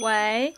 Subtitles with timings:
[0.00, 0.54] 喂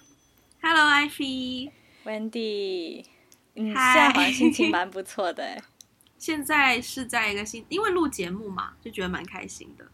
[0.60, 3.06] ，Hello，Ivy，Wendy，
[3.54, 5.58] 你现在好像心情蛮不错的哎。
[6.18, 9.86] 现在是在一个新，因为录节目嘛，就觉得蛮开心的。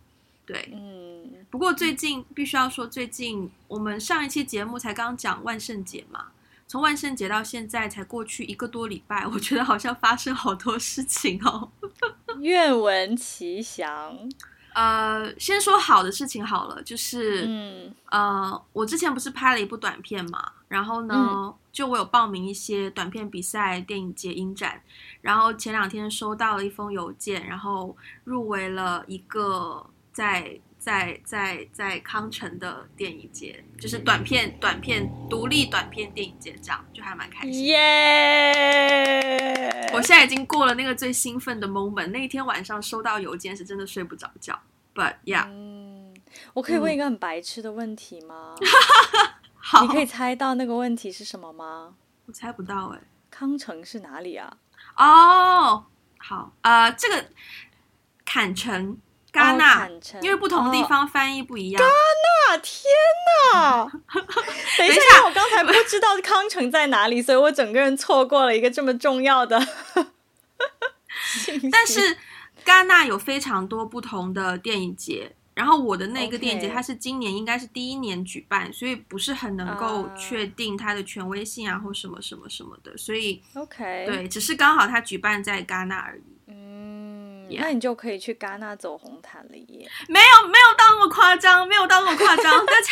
[0.45, 1.47] 对，嗯。
[1.49, 6.33] 不过最近必须要说，最近我们上一期节目才刚讲万圣节嘛，
[6.67, 11.71] 从万圣节到现在才过去一个多礼拜， 我觉得好像发生好多事情哦。
[12.43, 14.29] 愿闻其详。
[14.77, 24.83] 呃，先说好的事情好了，就是，嗯，呃，我之前不是拍了一部短片嘛，然后呢，嗯、就我有报名一些短片比赛、电影节、影展，
[25.23, 37.65] 然后前两天收到了一封邮件，然后入围了一个在在在在康城的电影节，就是短片短片独立短片电影节，这样就还蛮开心。
[37.65, 38.71] 耶！
[39.93, 44.57] 我现在已经过了那个最兴奋的 moment，那一天晚上收到邮件是真的睡不着觉。
[44.95, 46.15] But yeah，嗯，
[46.55, 48.55] 我可以问一个很白痴的问题吗？
[48.61, 48.67] 嗯、
[49.59, 51.97] 好，你可以猜到那个问题是什么吗？
[52.27, 53.03] 我猜不到哎、欸。
[53.29, 54.57] 康城是哪里啊？
[54.97, 55.83] 哦、oh,，
[56.19, 57.27] 好，呃，这个
[58.25, 58.97] 坎城。
[59.37, 59.89] 戛纳，
[60.23, 61.83] 因为不同的地方翻译不一样。
[61.83, 62.85] 戛纳，天
[63.53, 63.85] 哪！
[64.79, 69.59] 等一下，我刚才不知道康城在哪里，所以我整个人错过了一个这么重要的。
[71.71, 72.17] 但是
[72.65, 86.36] 戛纳有非常多不同的电影节，然后我的那个电影节它是今年应该是第一年举办，所以不是很能够确定它的权威性啊或什么什么什么的，所以 OK，对，只是刚好它举办在戛纳而已。
[87.49, 87.61] Yeah.
[87.61, 89.89] 那你就可以去戛纳走红毯了耶！
[90.09, 92.45] 没有，没有到那么夸张，没有到那么夸张。
[92.67, 92.91] 大家，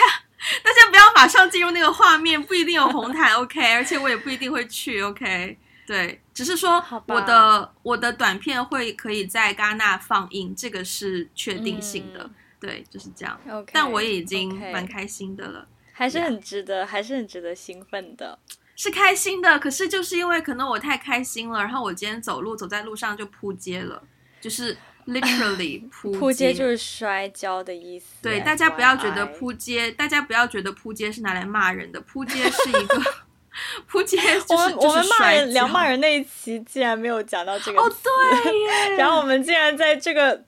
[0.63, 3.75] 大家不要马上进入那个画面，不一定有红毯， OK？
[3.75, 5.59] 而且我也不一定会去，OK？
[5.87, 12.21] 对，只是说我的我的短片会可以在戛纳放映，这个是确定性的。
[12.23, 13.39] 嗯、对，就是这样。
[13.51, 18.39] OK，但我也已经蛮开心的了，还是很值得，还是很值得兴奋的，
[18.77, 19.59] 是开心的。
[19.59, 24.03] 可是就是因为可能我太开心了，然后我今天走路走在路上就扑街了。
[24.45, 28.17] 就是 literally 扑街，就是摔跤的意思。
[28.21, 33.03] 对，大家不要觉得扑街，大家不要觉得扑街是拿来骂人的，扑街是一个
[33.89, 34.45] 扑街、就是。
[34.51, 38.97] 我们我们骂人聊骂人那一期竟然没有讲到这个哦，对耶。
[38.99, 40.45] 然后我们竟然在这个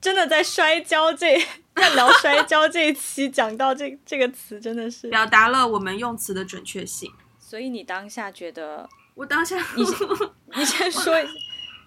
[0.00, 1.40] 真的在摔跤这
[1.76, 7.08] 在聊摔跤这一期讲到这这个词，真的是表达了我们用词的准确性。
[7.38, 8.88] 所以你当下觉得？
[9.14, 9.84] 我当下你
[10.56, 11.14] 你先说，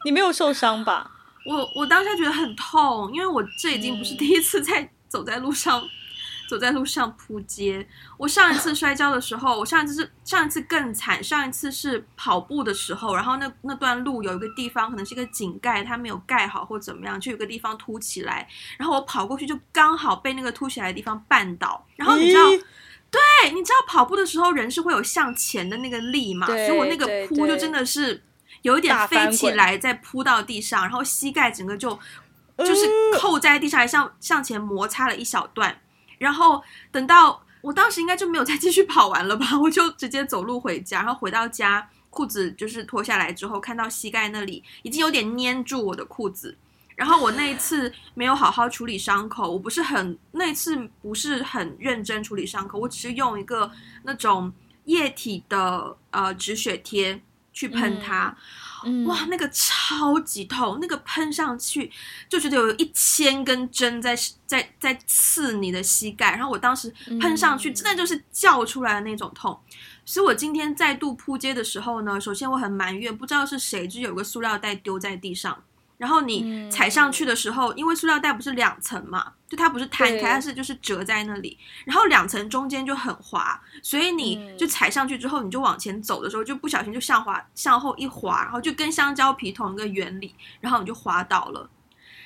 [0.06, 1.13] 你没有受伤吧？
[1.46, 5.90] 我我当下觉得很痛，因为我这已经不是第一次在走在路上，嗯、
[6.50, 7.86] 走在路上扑街。
[8.18, 21.86] 我上一次摔跤的时候，我上一次是上一次更惨，上一次是跑步的时候，然后那那段路有一个地方可能是一个井盖，它没有盖好或怎么样，就有个地方凸起来，然后我跑过去就刚好被那个凸起来的地方绊倒。
[21.98, 22.50] 然后你知道，
[23.12, 28.24] 对，你知道跑步的时时候人是会有向前的那个力嘛，所以我那个扑就真的是。
[28.64, 31.98] 有一点飞起来，再扑到地上，然后膝盖整个就
[32.58, 32.88] 就是
[33.18, 35.80] 扣在地上，还向向前摩擦了一小段。
[36.18, 41.04] 然后等到我当时应该就没有再继续跑完了吧， 我就直接走路回家。
[41.04, 46.58] 然后回到家，裤子就是脱下来之后，看到膝盖那里已经有点粘住我的裤子。
[46.96, 53.70] 然后我那一次没有好好处理伤口，我不是很那一次不是很认真处理伤口，我只是用一个
[54.04, 54.54] 那种
[54.86, 57.22] 液体的呃止血贴。
[57.54, 58.36] 去喷它，
[58.84, 61.90] 嗯，哇，那个超级痛，那个喷上去
[62.28, 69.58] 就觉得有一千根针在在在刺你的膝盖，然后我当时喷上去，真的就是叫出来的那种痛。
[70.04, 75.64] 所以我今天再度扑街的时候呢，首先我很埋怨，不知道是谁就有个塑料袋丢在地上。
[76.04, 81.58] 然后你踩上去的时候，嗯、因为塑料袋不是两层嘛，就它不是摊开，它是就是折在那里。
[81.86, 91.70] 然后两层中间就很滑，所以你就踩上去之后，你就往前走的时候，就不小心就向滑向后一滑，然后就跟香蕉皮同一个原理，然后你就滑倒了。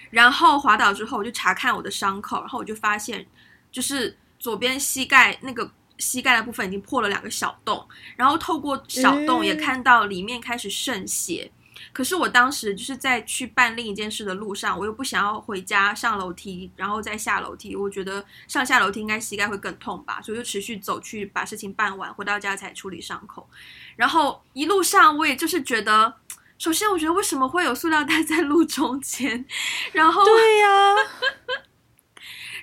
[0.09, 3.27] 然后滑倒之后，我就查看我的伤口，然后我就发现，
[3.71, 5.69] 就是左边膝盖那个
[5.99, 11.51] 膝盖的部分已经破了两个小洞，然后透过小洞也看到里面开始渗血。
[11.97, 17.75] 可是我当时就是在去办另一件事的路上，我又不想要回家上楼梯，然后再下楼梯。
[17.75, 23.49] 我觉得上下楼梯应该膝盖会更痛吧，所以就持续走去把事情办完，回到家才处理伤口。
[23.95, 26.13] 然后一路上我也就是觉得，
[26.59, 29.43] 首先我觉得为什么会有塑料袋 在路中间，
[29.91, 30.95] 然后对呀，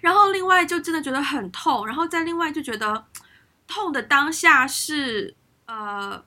[0.01, 3.05] 然后另外就真的觉得很痛，然后在另外就觉得
[3.67, 5.35] 痛的当下是
[5.67, 6.25] 呃。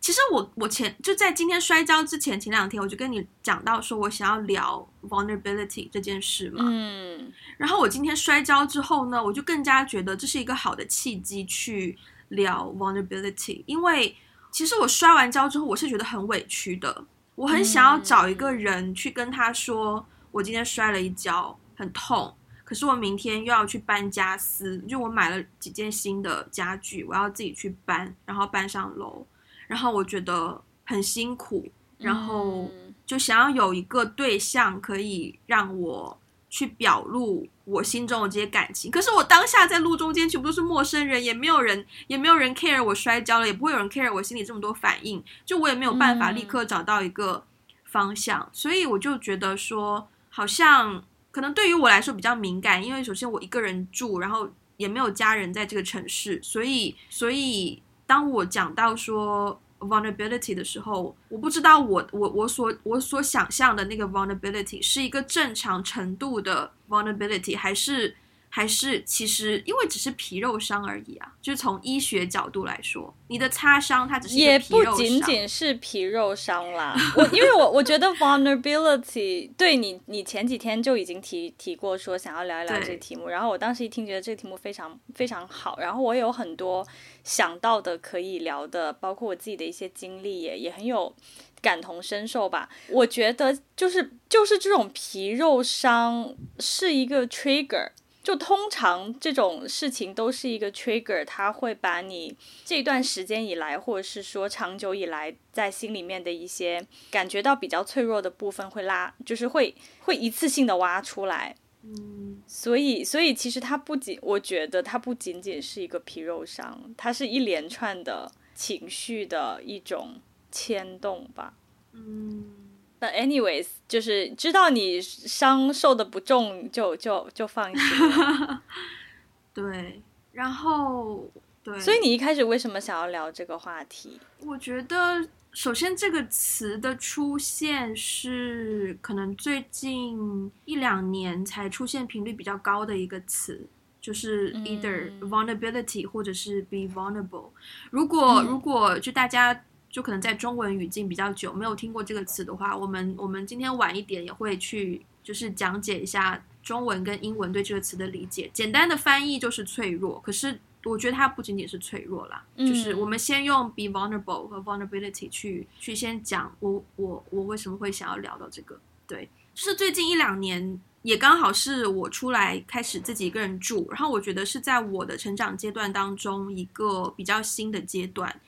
[0.00, 6.64] 其实我我前就在今天摔跤之前前两天，我就跟你讲到说我想要聊 vulnerability 这件事嘛。
[6.66, 7.30] 嗯。
[7.58, 11.98] 然后我今天摔跤之后呢，我就更加觉得这是一个好的契机去
[12.30, 14.16] 聊 vulnerability，因为
[14.50, 17.04] 其实我摔完跤之后，我是觉得很委屈的。
[17.34, 22.34] 我很想要找一个人去跟他说，我今天摔了一跤，很痛。
[22.64, 29.26] 可是我明天又要去搬家私，就我买了几件新的家具，我要自己去搬，然后搬上楼，
[29.70, 32.68] 然后我觉得很辛苦，然后
[33.06, 36.18] 就想要有一个对象可以让我
[36.48, 38.90] 去表露我心中的这些感情。
[38.90, 47.44] 可是我当下在路中间全部都是陌生人，也没有人，也没有人 care 我摔跤了，也不会有人 care 我心里这么多反应，就我也没有办法立刻找到一个
[47.84, 51.04] 方向，所以我就觉得说好像。
[51.32, 68.16] 可能对于我来说比较敏感，因为首先我一个人住，然后也没有家人在这个城市，所以，所以当我讲到说 vulnerability 的时候，我不知道我我我所我所想象的那个 vulnerability 是一个正常程度的 vulnerability，还是？
[68.52, 76.96] 还是其实因为只是皮肉伤而已啊，就是从医学角度来说，你的擦伤它只是一个皮肉伤，也不仅仅是皮肉伤啦。
[77.16, 86.84] 我因为我我觉得 vulnerability 对你，你前几天就已经提提过说想要聊一聊这个题目，然后我当时一听觉得这个题目非常非常好，然后我有很多
[87.22, 91.14] 想到的可以聊的，包括我自己的一些经历也也很有
[91.62, 92.68] 感同身受吧。
[92.88, 97.90] 我觉得就是就是这种皮肉伤是一个 trigger。
[98.22, 111.56] 就通常这种事情都是一个 trigger，它会把你这段时间以来，或者是说长久以来在心里面的一些感觉到比较脆弱的部分会拉，就是会会一次性的挖出来。
[111.82, 120.20] 嗯，所以所以其实它不仅，我觉得它不仅仅是一个皮肉伤，它是一连串的情绪的一种
[120.52, 121.54] 牵动吧。
[121.94, 122.69] 嗯。
[123.00, 128.62] But anyways，就是知道你伤受的不重就，就就就放心了。
[129.54, 130.02] 对，
[130.32, 131.26] 然后
[131.64, 134.20] 对，所以你一开始为什么想要聊这个话题？
[134.44, 143.66] 我觉得首先这个词的出现是可能最近一两年才出现频率比较高的一个词，
[143.98, 147.48] 就是 either vulnerability 或者是 be vulnerable。
[147.90, 149.64] 如果、嗯、如果就大家。
[149.90, 158.48] 就可能在中文语境比较久，没有听过这个词的话，我们我们今天晚一点也会去就是讲解一下中文跟英文对这个词的理解。
[158.52, 178.40] 简单的翻译就是脆弱，可是我觉得它不仅仅是脆弱啦，嗯、就是我们先用 be vulnerable 和 vulnerability 去去先讲我我我为什么会想要聊到这个，对，就是最近一两年也刚好是我出来开始自己一个人住，然后我觉得是在我的成长阶段当中一个比较新的阶段。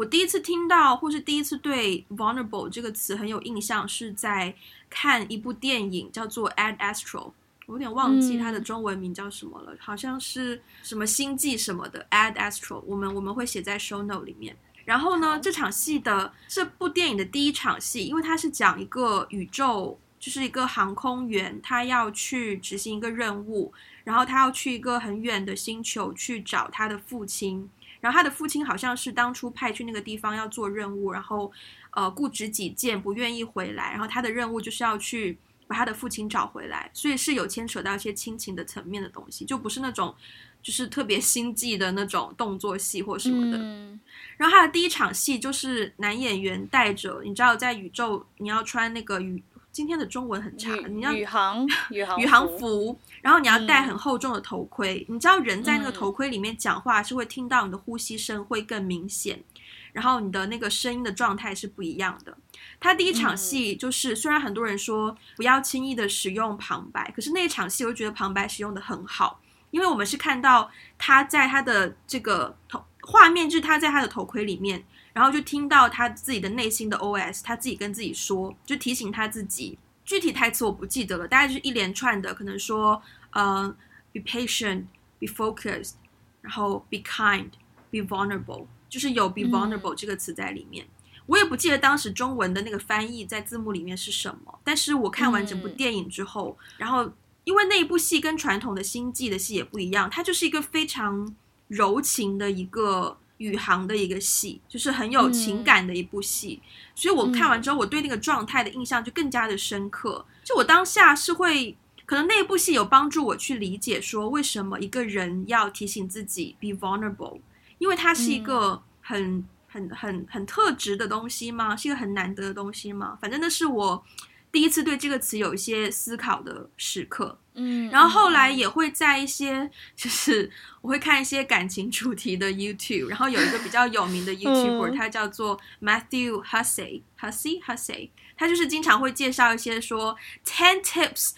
[0.00, 4.54] 我第一次听到，或是第一次对 vulnerable 这个词很有印象，是在
[4.88, 7.30] 看一部电影，叫做 Ad Astra。
[7.66, 12.80] 我有点忘记它的中文名叫什么了，嗯、好像是什么星际什么的 Ad Astra。
[12.86, 14.56] 我们我们会写在 show note 里面。
[14.86, 23.70] 然后呢，这场戏的这部电影的第一场戏，因为它是讲一个宇宙，就是一个航空员，他要去执行一个任务，
[24.04, 27.68] 然后他要去一个很远的星球去找他的父亲。
[28.00, 31.50] 然后他的父亲好像是当初派去那个地方要做任务，然后，
[31.90, 33.90] 呃，固执己见，不愿意回来。
[33.90, 40.14] 然后他的任务就是要去把他的父亲找回来，所以是有牵扯到一些亲情的层面的东西，就不是那种
[40.62, 43.58] 就是特别心计的那种动作戏或什么的。
[43.58, 44.00] 嗯。
[44.36, 49.42] 然后他的第一场戏就是男演员带着，你知道，在宇宙你要穿那个宇。
[49.72, 55.06] 今天的中文很差，你要宇航 宇航宇航服，然后你要戴很厚重的头盔。
[55.08, 59.60] 嗯、你知道人在那个头盔里面讲话是会听到你的呼吸声会更明显，嗯、
[59.92, 62.36] 然后你的那个声音的状态是不一样的。
[62.80, 74.84] 他第一场戏就是，虽然很多人说不要轻易的使用旁白，可是那一场戏我就觉得旁白使用的很好，因为我们是看到他在他的这个头画面，就是他在他的头盔里面。
[75.20, 79.78] 然后就听到他自己的内心的 OS，他自己跟自己说，就提醒他自己。
[80.02, 83.68] 具体台词我不记得了，大概就是一连串的，可能说，呃
[84.14, 85.92] ，be patient，be focused，
[86.40, 90.86] 然后 be kind，be vulnerable，就是有 be vulnerable 这个词在里面。
[90.86, 91.22] 嗯。
[91.26, 96.64] 我也不记得当时中文的那个翻译在字幕里面是什么，但是我看完整部电影之后，嗯。
[96.78, 97.12] 然后
[97.44, 101.36] 因为那一部戏跟传统的星际的戏也不一样，它就是一个非常
[101.68, 103.18] 柔情的一个。
[103.40, 110.24] 宇航的一个戏，就是很有情感的一部戏，嗯、所以我看完之后，我对那个状态的印象就更加的深刻。
[110.44, 117.40] 就我当下是会，可能那一部戏有帮助我去理解说，为什么一个人要提醒自己 be vulnerable，
[117.78, 121.74] 因为它是一个很、嗯、很很很特质的东西吗？
[121.74, 123.16] 是一个很难得的东西吗？
[123.20, 124.04] 反正那是我
[124.52, 127.38] 第一次对这个词有一些思考的时刻。
[127.54, 140.16] 嗯，然后后来也会在一些，就是我会看一些感情主题的 YouTube，然后有一个比较有名的 YouTuber，他叫做 Matthew Hussey，Hussey Hussey，他就是经常会介绍一些说
[140.46, 141.32] Ten Tips，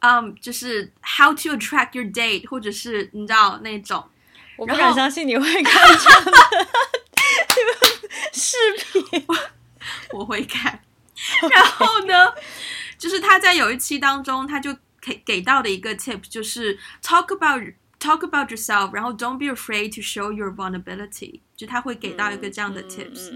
[0.00, 4.08] 嗯、um,，就是 How to attract your date，或者是你知道那种。
[4.56, 6.32] 我不敢相信你会看这样的
[8.32, 9.24] 视频，
[10.12, 10.80] 我会看。
[11.50, 12.32] 然后呢，
[12.98, 17.62] 就是他在有一期当中，他就给给到的一个 tip 就是 talk about
[17.98, 23.30] talk about yourself，然后 don't be afraid to show your vulnerability，就他会给到一个这样的 tips，、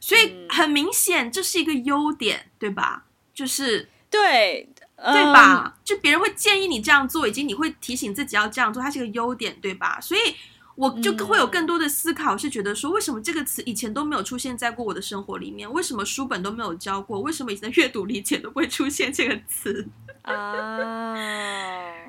[0.00, 3.04] 所以很明显这是一个优点，对吧？
[3.34, 5.72] 就是对对吧、嗯？
[5.84, 10.00] 就别人会建议你这样做，以及你会提醒自己要这样做，它是一个优点，对吧？
[10.00, 10.34] 所以。
[10.76, 15.70] 我就会有更多的思考，是觉得说，为什么这个词以前都没有出现在过我的生活里面？
[15.72, 17.18] 为什么书本都没有教过？
[17.20, 19.88] 为什么以前的阅读理解都不会出现这个词？
[20.22, 21.14] 啊，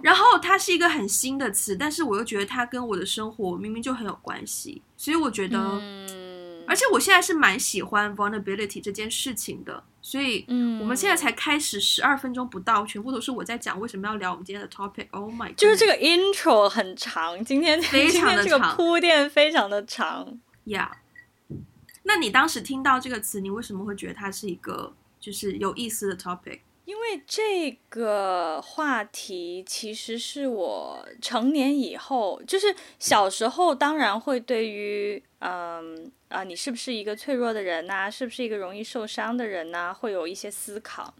[0.01, 5.57] 然后它是一个很新的词，但是我又觉得它跟我的生活明明就很有关系，所以我觉得。
[5.57, 6.26] 嗯
[6.67, 15.07] 而且我现在是蛮喜欢 vulnerability 这件事情的，所以，嗯，我们现在才开始十二分钟不到，全部都是我在讲为什么要聊我们今天的 topic。
[15.11, 20.39] Oh my，就是这个 intro 很长，今天 非常的长，铺垫非常的长。
[20.65, 20.89] Yeah，
[22.03, 26.59] 那你当时听到这个词，你为什么会觉得它是一个就是有意思的 topic？
[26.83, 38.09] 因为这个话题其实是我成年以后，就是小时候当然会对于嗯啊，你是不是一个脆弱的人呐、啊？
[38.09, 39.93] 是不是一个容易受伤的人呐、啊？
[39.93, 41.13] 会有一些思考。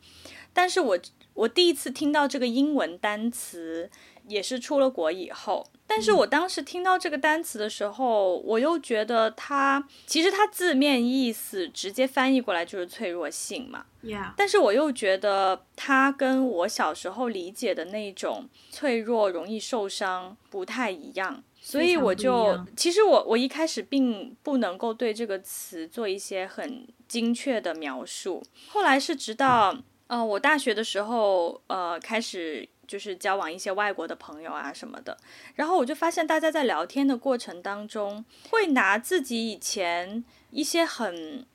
[0.53, 0.99] 但是我
[1.35, 3.91] 我第一次听到这个英文单词，
[4.27, 5.67] 也是出了国以后。
[5.89, 13.85] 但是我当时听到这个单词的时候，我又觉得它其实它字面意思直接翻译过来就是脆弱性嘛。
[14.03, 14.33] Yeah.
[14.35, 28.43] 但是我又觉得它跟我小时候理解的那种脆弱、容易受伤不太一样，所以我就其实我我一开始并不能够对这个词做一些很精确的描述。
[28.69, 32.67] 后来是直到呃我大学的时候呃开始。
[32.87, 35.17] 就是交往一些外国的朋友啊什么的，
[35.55, 41.45] 然后我就发现大家在聊天的过程当中，会拿自己以前一些很，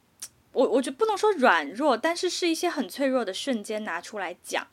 [0.53, 4.67] 我我就不能说软弱，但是是一些很脆弱的瞬间拿出来讲，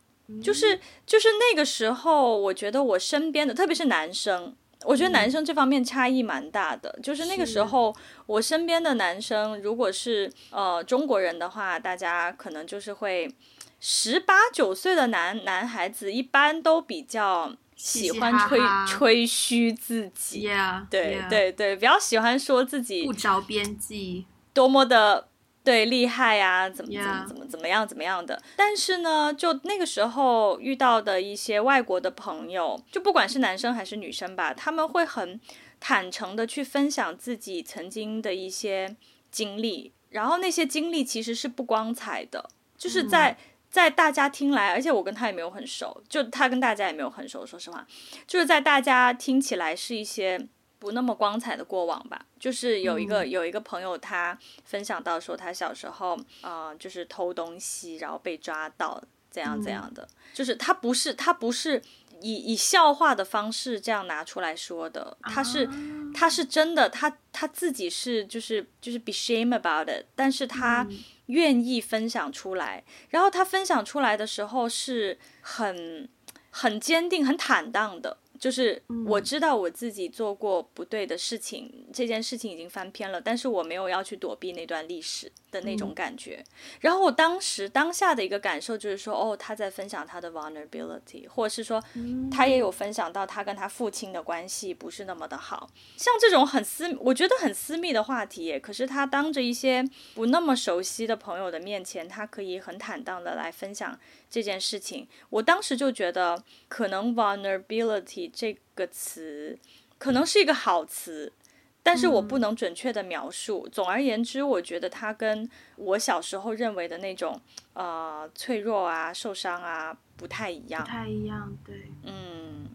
[0.43, 4.53] 就是就是那个时候，我觉得我身边的，特别是男生，
[4.85, 7.95] 我觉得男生这方面差异蛮大的，就是那个时候
[8.25, 13.33] 我身边的男生，如果是呃中国人的话，大家可能就是会。
[13.81, 21.29] 十八九岁的男男孩子一般都比较喜欢吹吹嘘自己，yeah, 对 yeah.
[21.29, 25.28] 对对，比较喜欢说自己不着边际，多么的
[25.63, 28.41] 对厉害呀、啊，怎么.怎么怎么怎么样怎么样的。
[28.55, 35.39] 但是呢，就那个时候遇到的一些外国的朋友，就不管是男生还是女生吧，他们会很
[35.79, 38.95] 坦诚的去分享自己曾经的一些
[39.29, 43.31] 经历，然后那些经历其实是不光彩的，就是在。
[43.31, 43.37] 嗯
[43.69, 47.45] 在大家听来，而且我跟他也没有很熟，就他跟大家也没有很熟。
[47.45, 47.85] 说实话，
[48.25, 50.47] 就是在大家听起来是一些
[50.79, 52.25] 不那么光彩的过往吧。
[52.39, 60.03] 就是有一个、嗯、有一个朋友，他分享到说，他小时候啊、呃，就是偷东西，然后被抓到，怎样怎样的。
[60.03, 61.81] 嗯、就是他不是他不是
[62.21, 65.73] 以以笑话的方式这样拿出来说的，他是、啊、
[66.13, 70.83] 他是真的，他他自己是就是就是 be shame about it，但是他。
[70.89, 70.97] 嗯
[71.29, 76.09] 愿意分享出来，然后他分享出来的时候是很
[76.49, 78.17] 很坚定、很坦荡的。
[78.39, 86.43] 就是我知道我自己做过不对的事情，嗯，这件事情已经翻篇了，但是我没有要去躲避那段历史的那种感觉。
[86.47, 91.83] 嗯、然后我当时当下的一个感受就是说，哦，他在分享他的 vulnerability，或者是说
[92.31, 95.69] 他也有分享到他跟他父亲的关系不是那么的好。
[95.97, 99.83] 像这种很私，我觉得很私密的话题，可是他当着一些
[100.15, 103.99] 不那么熟悉的朋友的面前，他可以很坦荡的来分享。
[104.29, 109.57] 这件事情，我当时就觉得，可能 vulnerability 这个词
[109.97, 111.33] 可能是一个好词，
[111.81, 113.63] 但是我不能准确的描述。
[113.65, 113.71] 嗯。
[113.71, 117.41] 总而言之，我觉得它跟我小时候认为的那种
[117.73, 120.83] 呃脆弱啊、受伤啊不太一样。
[120.83, 121.91] 不太一样，对。
[122.03, 122.67] 嗯，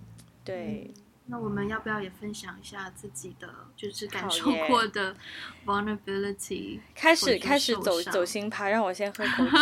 [0.44, 0.90] 对。
[0.96, 5.16] 嗯那我们要不要也分享一下自己的，就是感受过的
[5.64, 6.80] vulnerability？
[6.94, 9.58] 开始开始走走心趴，让我先喝口 水。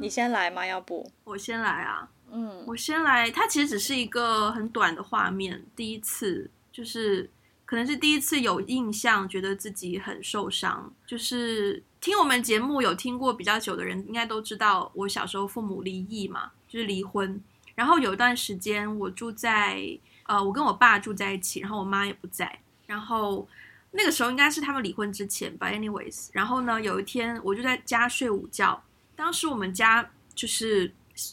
[0.00, 0.64] 你先来吗？
[0.64, 2.08] 要不 我先来啊？
[2.30, 3.28] 嗯，我先来。
[3.30, 7.28] 它其实只是一个很短的画面，第一次就是
[7.66, 10.94] 可能是第一次有印象，觉得自己很受伤。
[11.04, 17.42] 就是听我们节目有听过比较久的人，应该都知道我小时候父母离异嘛，就是离婚。
[17.80, 19.80] 然后有一段时间我住在
[20.24, 22.60] 呃，我跟我爸住在一起，然后我妈也不在。
[22.86, 23.48] 然后
[23.92, 25.70] 那个时候应该是他们离婚之前吧。
[25.70, 28.82] Anyways，然后呢，有一天我就在家睡午觉。
[29.16, 30.92] 当时我们家就是。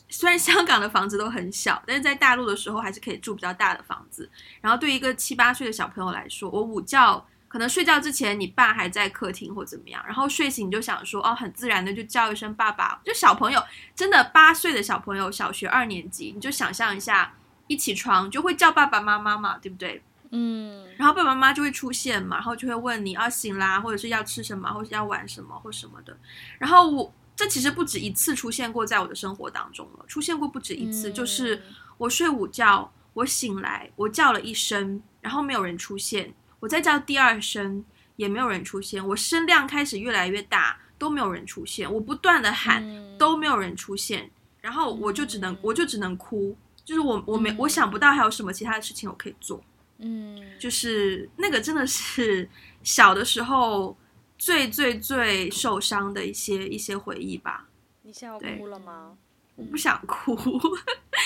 [0.09, 4.29] 虽然香港的房子都很小，但是在大陆的时候还是可以住比较大的房子。
[4.59, 12.99] 然后对一个七八岁的小朋友来说，我午觉可能睡觉之前，你爸还在客厅或怎么样，然后睡醒你就想说，哦，很自然的就叫一声爸爸。
[13.03, 13.61] 就小朋友
[13.95, 17.33] 真的八岁的小朋友，小学二年级，你就想象一下，
[17.67, 20.03] 一起床就会叫爸爸妈妈嘛，对不对？
[20.31, 20.85] 嗯。
[20.97, 26.17] 然后爸爸妈妈就会出现嘛，然后就会问你要醒啦，或者是要吃什么，或者是要玩什么或什么的。
[26.59, 27.13] 然后我。
[27.37, 31.11] 这其实不止一次出现过在我的生活当中了，出现过不止一次。
[31.11, 31.61] 就是
[31.99, 37.83] 我睡午觉，我醒来，我叫了一声，然后没有人出现；我再叫第二声，
[38.15, 39.05] 也没有人出现。
[39.07, 41.91] 我声量开始越来越大，都没有人出现。
[41.91, 42.83] 我不断的喊，
[43.17, 44.29] 都没有人出现。
[44.61, 46.55] 然后我就只能，我就只能哭。
[46.83, 49.63] 就是我，我没，我想不到还有什么其他的事情我可以做。
[49.99, 52.49] 嗯，就是那个真的是
[52.83, 53.97] 小的时候。
[54.39, 57.65] 最最最受伤的一些一些回忆吧。
[58.03, 59.17] 你现在要哭了吗？
[59.55, 60.37] 我不想哭，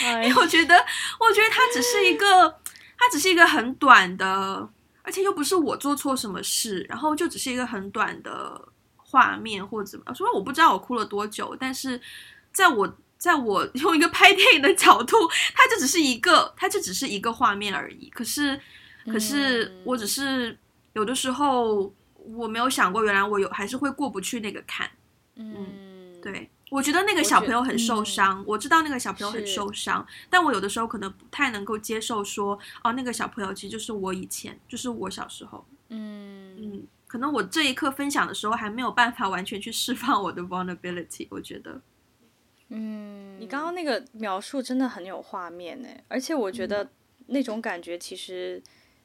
[0.01, 0.73] 因为我觉得，
[1.19, 2.49] 我觉得它只是一个，
[2.97, 4.69] 它只是一个很短的，
[5.03, 10.13] 而且又不是我做错什么事，然后就只是一个很短的画面或者怎么。
[10.13, 11.99] 所以我不知道我哭了多久，但是
[12.51, 15.15] 在我在我 用一个拍电影的角度，
[15.53, 18.09] 它就只是一个，它就只是一个画面而已。
[18.09, 18.59] 可是，
[19.05, 20.57] 可是我只是
[20.93, 21.93] 有的时候。
[22.35, 24.87] 我没有想过，原来我有还是会过不去那个坎。
[25.33, 35.65] 嗯，对，我觉得那个小朋友很受伤，我，嗯、我知道那个小朋友很受伤，但我有的时候可能不太能够接受说，哦，那个小朋友其实就是我以前，就是我小时候。
[35.89, 41.81] 嗯嗯，可能我这一刻分享的时候还没有办法完全去释放我的 vulnerability，我觉得。
[42.69, 46.89] 嗯，你刚刚那个描述真的很有画面呢，而且我觉得
[47.27, 48.63] 那种感觉其实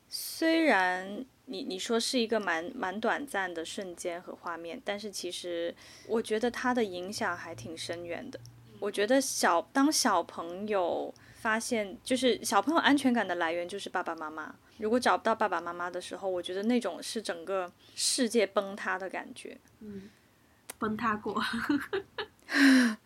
[0.08, 1.26] 虽然。
[1.48, 5.74] 你你说是一个蛮蛮短暂的瞬间和画面，但是其实
[6.06, 8.38] 我觉得它的影响还挺深远的。
[8.78, 14.54] 我觉得小当小朋友发现，就是小朋友安全感的来源就是爸爸妈妈。
[14.78, 19.56] 如果找不到爸爸妈妈的时候，我觉得那种是整个世界崩塌的感觉。
[19.80, 20.10] 嗯，
[20.78, 21.42] 崩塌过。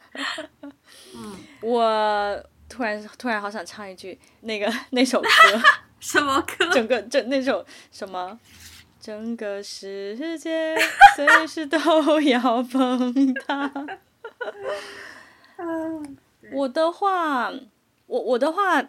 [1.14, 5.29] 嗯，我突然突然好想唱一句那个那首歌。
[6.00, 6.68] 什么歌？
[6.72, 8.40] 整个整那种什么，
[8.98, 10.74] 整个世界
[11.14, 11.78] 随时都
[12.22, 13.70] 要崩塌。
[16.52, 17.52] 我的话，
[18.06, 18.82] 我我的话，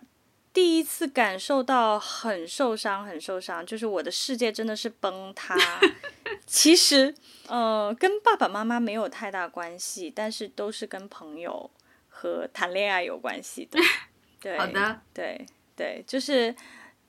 [0.53, 5.55] 第一次感受到很受伤，很受伤，就是我的世界真的是崩塌。
[6.47, 7.13] 其实，
[7.47, 11.69] 呃，跟爸爸妈妈没有太大关系，但是都是跟朋友
[12.07, 13.79] 和谈恋爱有关系的。
[14.39, 15.45] 对，好的，对
[15.75, 16.55] 对，就是。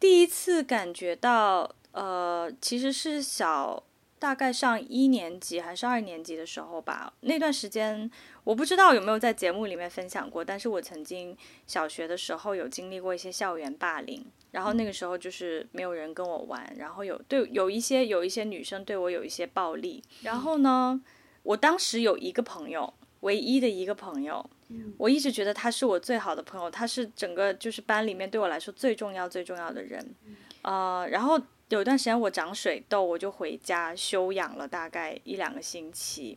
[0.02, 3.80] 第一次感觉到，呃，其实是小，
[4.18, 7.12] 大概上一年级还是二年级的时候吧。
[7.20, 8.10] 那段时间，
[8.42, 11.36] 我不知道有没有在节目里面分享过，但是我曾经
[11.68, 21.00] 小学的时候有经历过一些校园霸凌，然后那个时候就是没有人跟我玩，然后有对有一些有一些女生对我有一些暴力，然后呢，
[21.44, 24.50] 我当时有一个朋友，唯一的一个朋友。
[24.96, 30.14] 我一直觉得他是我最好的朋友，他是整个就是班里面对我来说最重要最重要的人，
[30.62, 36.36] 呃，然后有一段时间我长水痘，我就回家休养了大概一两个星期，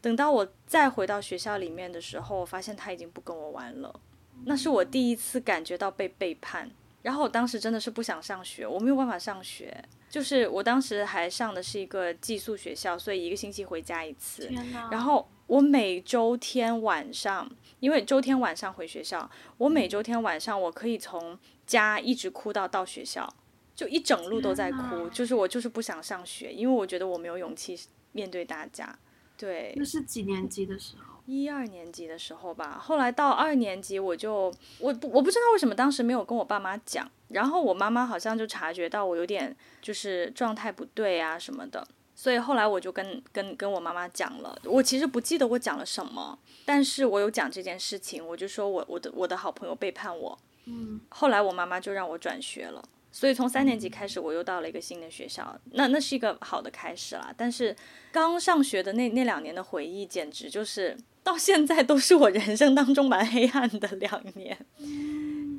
[0.00, 4.00] 等到我再回到学校里面的时候，我发现他已经不跟我玩了，
[4.44, 6.70] 那是我第一次感觉到被背叛，
[7.02, 14.50] 然后我当时真的是不想上学，我没有办法上学，就是我当时还上的是一个寄宿学校，所以一个星期回家一次，
[14.90, 17.50] 然后我每周天晚上。
[17.84, 23.30] 因为周天晚上回学校，我每周天晚上我可以从家一直哭到到学校，
[23.76, 27.78] 就一整路都在哭，就是我就是不想上学，因为我觉得我没有勇气
[28.12, 28.98] 面对大家。
[29.36, 31.16] 对，那是几年级的时候？
[31.26, 32.78] 一二年级的时候吧。
[32.82, 34.44] 后来到二年级，我就
[34.78, 41.86] 我我不知道为什么当时没有跟我爸妈讲，然后我妈妈好像就察觉到我有点就是状态不对啊什么的。
[42.16, 57.34] 所以后来我就跟跟跟我妈妈讲了，我其实不记得我讲了什么，但是我有讲这件事情，我就说我我的我的好朋友背叛我，嗯，后来我妈妈就让我转学了，所以从三年级开始我又到了一个新的学校，那那是一个好的开始啦。
[57.36, 57.74] 但是
[58.12, 64.56] 刚上学的那那两年的回忆，简直就是到现在都是我人生当中蛮黑暗的两年，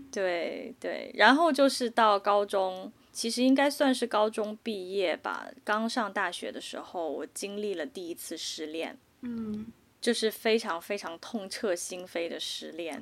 [0.09, 2.91] 对对，然后就是到高中。
[3.15, 9.67] 其实应该算是高中毕业吧，刚上大学的时候，我经历了第一次失恋，嗯，
[10.01, 13.01] 就是非常非常痛彻心扉的失恋，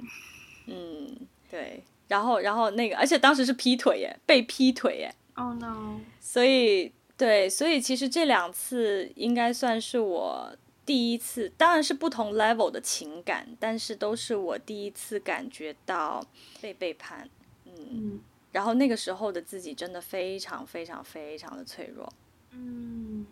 [0.67, 1.17] 嗯，
[1.49, 16.23] 对，然后然后那个，而且当时是劈腿耶，被劈腿耶，Oh no，所以对，所以其实这两次应该算是我第一次，当然是不同 level 的情感，但是都是我第一次感觉到
[16.61, 17.27] 被背叛，
[17.65, 17.73] 嗯。
[17.89, 18.19] 嗯
[18.53, 22.07] 然后那个时候的自己真的非常非常非常的脆弱。
[22.51, 23.25] 嗯，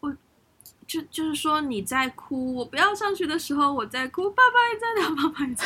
[0.00, 0.14] 我
[0.86, 5.64] 就就是说你在哭，我不要上去的时候我在哭，爸爸也在的，爸爸也在。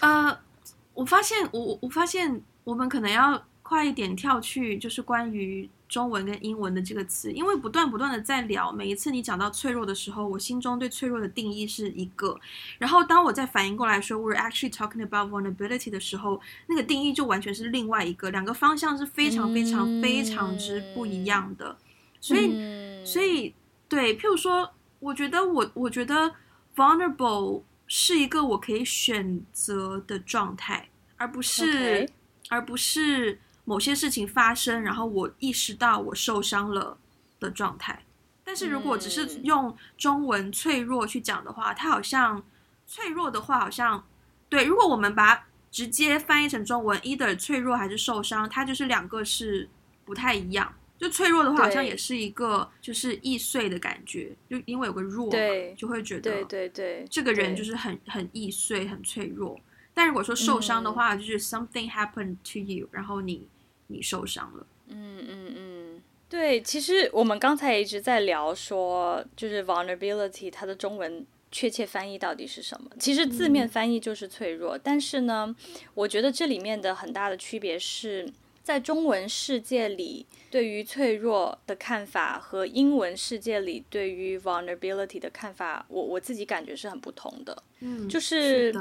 [0.08, 0.40] 呃，
[0.94, 5.70] 我发现我我发现我们可能要快一点跳去，就是关于。
[5.88, 12.38] 中文跟英文的这个词，因为不断不断的在聊，每一次你讲到脆弱的时候，我心中对脆弱的定义是一个，
[12.78, 21.76] 然后当我再反应过来说 we're actually talking about vulnerability 的时候，那个定义就完全是另外一个，两个方向是非常非常非常之不一样的，
[22.20, 23.54] 所以所以
[23.88, 26.34] 对，譬如说，我觉得我我觉得
[26.76, 32.08] vulnerable 是一个我可以选择的状态，而不是、
[32.50, 33.40] 而不是。
[33.68, 36.96] 某些事情发生，然后我意识到我受伤了
[37.38, 38.02] 的状态。
[38.42, 42.42] 但是如果只是用中文“脆弱”去讲的话，它好像
[42.86, 44.02] 脆弱的话，好像
[44.48, 44.64] 对。
[44.64, 49.68] 如果我们把它直接翻译成中文，either 脆弱还是受伤，它就是两个是
[50.06, 50.72] 不太一样。
[50.96, 55.30] 就脆弱的话，好像也是一个就是易碎的感觉，就因为有个弱，
[55.76, 59.60] 就会觉得对对对，这个人就是很很易碎、很脆弱。
[59.92, 63.46] 但如果说受伤的话，就是 something happened to you，然后你。
[63.88, 72.90] 你受伤了，嗯嗯嗯，对，其实我们刚才一直在聊说，就是 vulnerability 它的中文确切翻译到底是什么？
[73.00, 75.54] 其实字面翻译就是脆弱，嗯，但是呢，
[75.94, 78.30] 我觉得这里面的很大的区别是
[78.62, 87.62] 在中文世界里对于脆弱的看法和英文世界里对于 vulnerability 的看法，我我自己感觉是很不同的。
[87.80, 88.78] 嗯，就是，是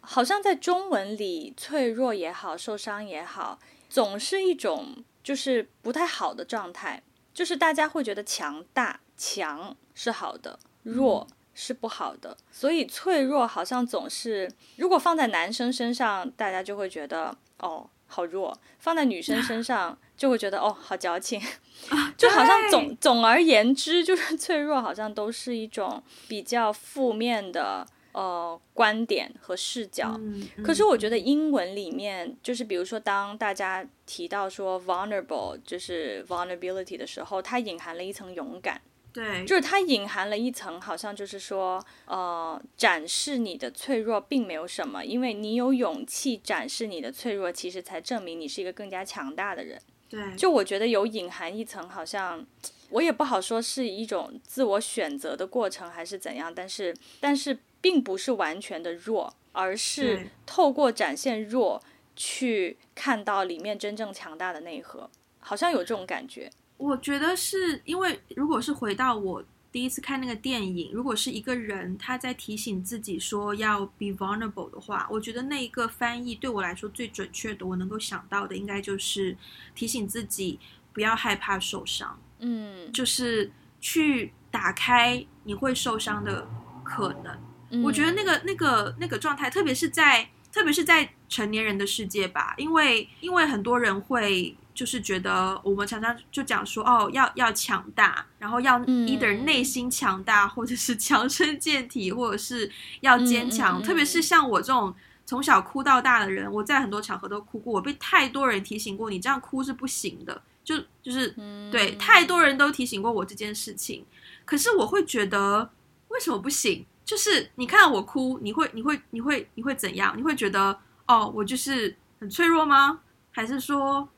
[0.00, 3.58] 好像在中文里，脆弱也好，受伤也好。
[3.88, 21.40] 总是一种就是不太好的状态，就是大家会觉得强大、强是好的，弱是不好的，所以脆弱好像总是，如果放在男生身上，大家就会觉得哦好弱；放在女生身上，就会觉得哦好矫情。
[22.16, 27.86] 就好像总总而言之，就是脆弱好像都是一种比较负面的。
[28.16, 30.64] 呃，观点和视角，嗯嗯。
[30.64, 38.80] 可是我觉得英文里面，就是比如说，当大家提到说 vulnerable，就是 vulnerability 的时候，它隐含了一层勇敢。
[39.12, 49.78] 对，就是它隐含了一层，好像就是说，呃，展示你的脆弱并没有什么，因为你有勇气展示你的脆弱，其实才证明你是一个更加强大的人。
[50.08, 52.46] 对，就我觉得有隐含一层，好像
[52.88, 57.58] 我也不好说是一种自我选择的过程还是怎样，但是，但是。
[57.86, 61.80] 并不是完全的弱，而是透过展现弱
[62.16, 66.50] 去看到里面真正强大的内核，好像有这种感觉。
[66.78, 79.36] 我觉得是因为，如果是回到我第一次看那个电影，如果是一个人他在提醒自己说要 be vulnerable 的话，我觉得那一个翻译对我来说最准确的，我能够想到的应该就是
[79.76, 80.58] 提醒自己
[80.92, 86.48] 不要害怕受伤，嗯，就是去打开你会受伤的
[86.82, 87.38] 可能。
[87.82, 103.82] 我觉得那个、那个、那个状态，特别是在特别是在成年人的世界吧，因为因为很多人会就是觉得我们常常就讲说哦，要要强大，然后要 either 内心强大，或者是强身健体，或者是要坚强。
[103.82, 104.94] 特别是像我这种
[105.26, 111.34] 从小哭到大的人，我在很多场合都哭过，我被太多人提醒过，你这样哭是不行的，就就是
[111.70, 114.06] 对，太多人都提醒过我这件事情。
[114.44, 115.70] 可是我会觉得
[116.08, 116.86] 为什么不行？
[117.06, 120.12] 就是你看到我哭，你会你会你会你会怎样？
[120.18, 123.00] 你会觉得哦，我就是很脆弱吗？
[123.30, 124.08] 还是说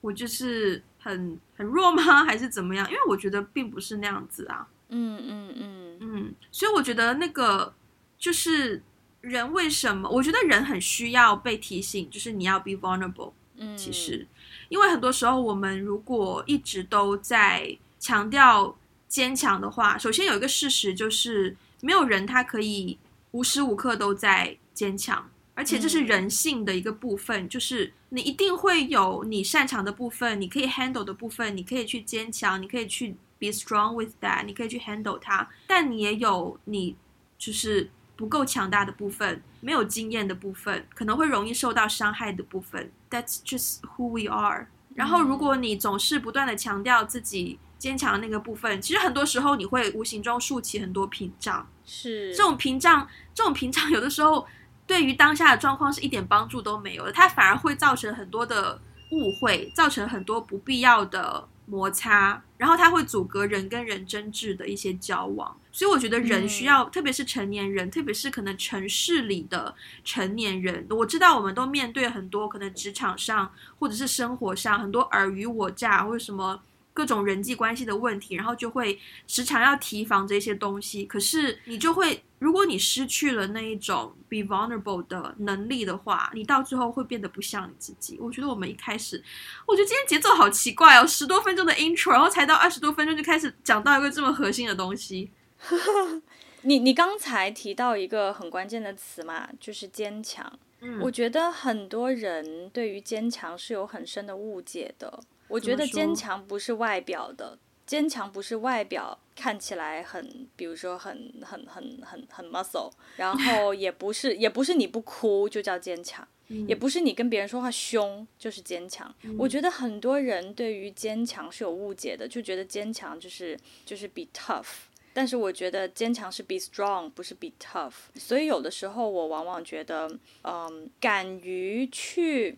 [0.00, 2.24] 我就是很很弱吗？
[2.24, 2.88] 还是怎么样？
[2.88, 4.66] 因为我觉得并不是那样子啊。
[4.88, 7.74] 嗯嗯嗯嗯，所以我觉得那个
[8.18, 8.82] 就是
[9.20, 10.08] 人为什么？
[10.08, 13.32] 我觉得人很需要被提醒，就是你要 be vulnerable。
[13.58, 14.26] 嗯，其实
[14.70, 18.74] 因为很多时候我们如果一直都在强调
[19.06, 21.54] 坚强的话，首先有一个事实就是。
[21.80, 22.98] 没有人他可以
[23.32, 36.96] 无时无刻都在坚强，而且这是人性的一个部分，嗯，就是你一定会有你擅长的部分，你可以 handle 的部分，你可以去坚强，你可以去 be strong with that，你可以去 handle 它，但你也有你
[37.38, 42.90] 就是不够强大的部分，没有经验的部分，可能会容易受到伤害的部分。
[43.10, 44.66] That's just who we are。
[44.94, 51.66] 然后，如果你总是不断的强调自己坚强的那个部分，其实很多时候你会无形中竖起很多屏障。
[51.84, 54.46] 是这种屏障，这种屏障有的时候
[54.86, 58.80] 对于当下的状况是一点帮助都没有的，它反而会造成很多的
[59.12, 65.56] 误会，造成很多不必要的摩擦，然后它会阻隔人跟人真挚的一些交往。
[65.70, 76.60] 所以我觉得人需要，嗯、特别是成年人，特别是可能城市里的成年人，我知道我们都面对很多可能职场上或者是生活上很多尔虞我诈或者什么
[76.98, 81.04] 各种人际关系的问题，然后就会时常要提防这些东西。
[81.04, 88.18] 可是你就会，如果你失去了那一种 be vulnerable 的能力的话，你到最后会变得不像你自己。
[88.20, 89.22] 我觉得我们一开始，
[89.64, 95.30] 我觉得今天节奏好奇怪哦，十多分钟的 intro，然后才到二十多分钟就开始讲到一个这么核心的东西。
[96.62, 100.52] 你你刚才提到一个很关键的词嘛，就是坚强。
[100.80, 105.20] 嗯，我觉得很多人对于坚强是有很深的误解的。
[105.48, 116.26] 我觉得坚强不是外表的，坚强不是外表看起来很，比如说很很很很很 muscle，然后也不是也不是你不哭就叫坚强。
[116.66, 119.14] 也不是你跟别人说话凶就是坚强。
[119.20, 124.64] 嗯，我觉得很多人对于坚强是有误解的，就觉得坚强就是就是 be tough。
[125.12, 127.92] 但是我觉得坚强是 be strong，不是 be tough。
[128.14, 130.10] 所以有的时候我往往觉得，
[130.42, 132.56] 嗯，敢于去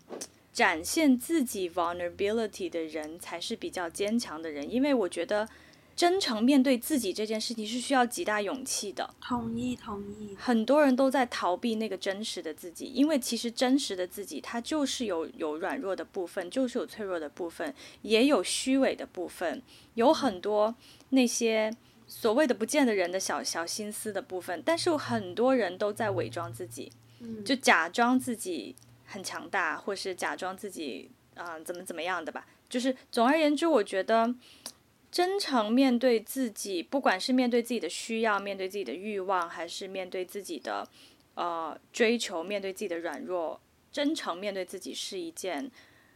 [0.52, 5.48] 展现自己 vulnerability 的人才是比较坚强的人，因为我觉得。
[5.96, 9.12] 真诚面对自己这件事情是需要极大勇气的。
[9.20, 10.34] 同意，同意。
[10.34, 19.60] 很多人都在逃避那个真实的自己，因为其实真实的自己，它就是有有软弱的部分，就是有脆弱的部分，也有虚伪的部分，
[19.92, 20.74] 有很多
[21.10, 21.70] 那些
[22.06, 24.62] 所谓的不见得人的小小心思的部分。
[24.64, 26.90] 但是很多人都在伪装自己，
[27.44, 28.74] 就假装自己
[29.11, 32.46] 很强大，或是假装自己啊、呃、怎么怎么样的吧。
[32.68, 34.35] 就是总而言之，我觉得。
[35.12, 40.88] 真诚面对自己，不管是面对自己的需要，面对自己的欲望，还是面对自己的
[41.35, 45.68] 呃追求，面对自己的软弱，真诚面对自己是一件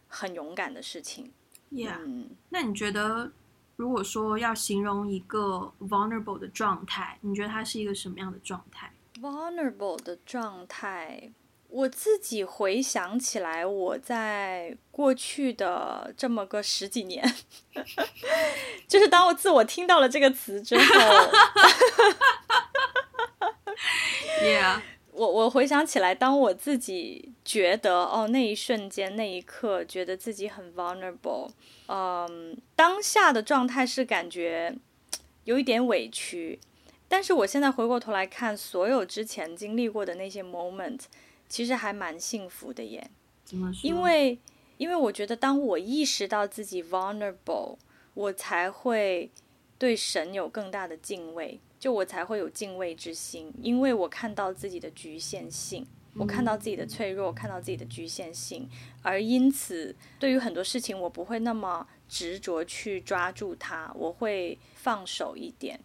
[0.06, 1.32] 很勇敢的事情。
[1.72, 3.32] Yeah，嗯，那你觉得，
[3.74, 11.32] 如果说要形容一个 vulnerable 的状态，你觉得它是一个什么样的状态？vulnerable 的状态。
[11.74, 17.20] 我自己回想起来，我在过去的这么个十几年，
[18.86, 20.84] 就是当我自我听到了这个词之后，
[24.40, 31.50] Yeah， 我我回想起来，当我自己觉得哦，那一瞬间那一刻，觉得自己很 vulnerable，
[31.88, 34.76] 嗯，当下的状态是感觉
[35.42, 36.60] 有一点委屈，
[37.08, 41.00] 但是我现在回过头来看，所有之前经历过的那些 moment。
[41.54, 43.08] 其实还蛮幸福的耶，
[43.44, 43.88] 怎么说？
[43.88, 44.36] 因为，
[44.76, 47.78] 因为我觉得当我意识到自己 vulnerable，
[48.14, 49.30] 我才会
[49.78, 55.86] 对神有更大的敬畏，就我才会有敬畏之心，因为我看到自己的局限性，
[56.16, 58.68] 我看到自己的脆弱，看到自己的局限性，
[59.02, 65.78] 而因此，对于很多事情，我不会那么执着去抓住它，我会放手一点。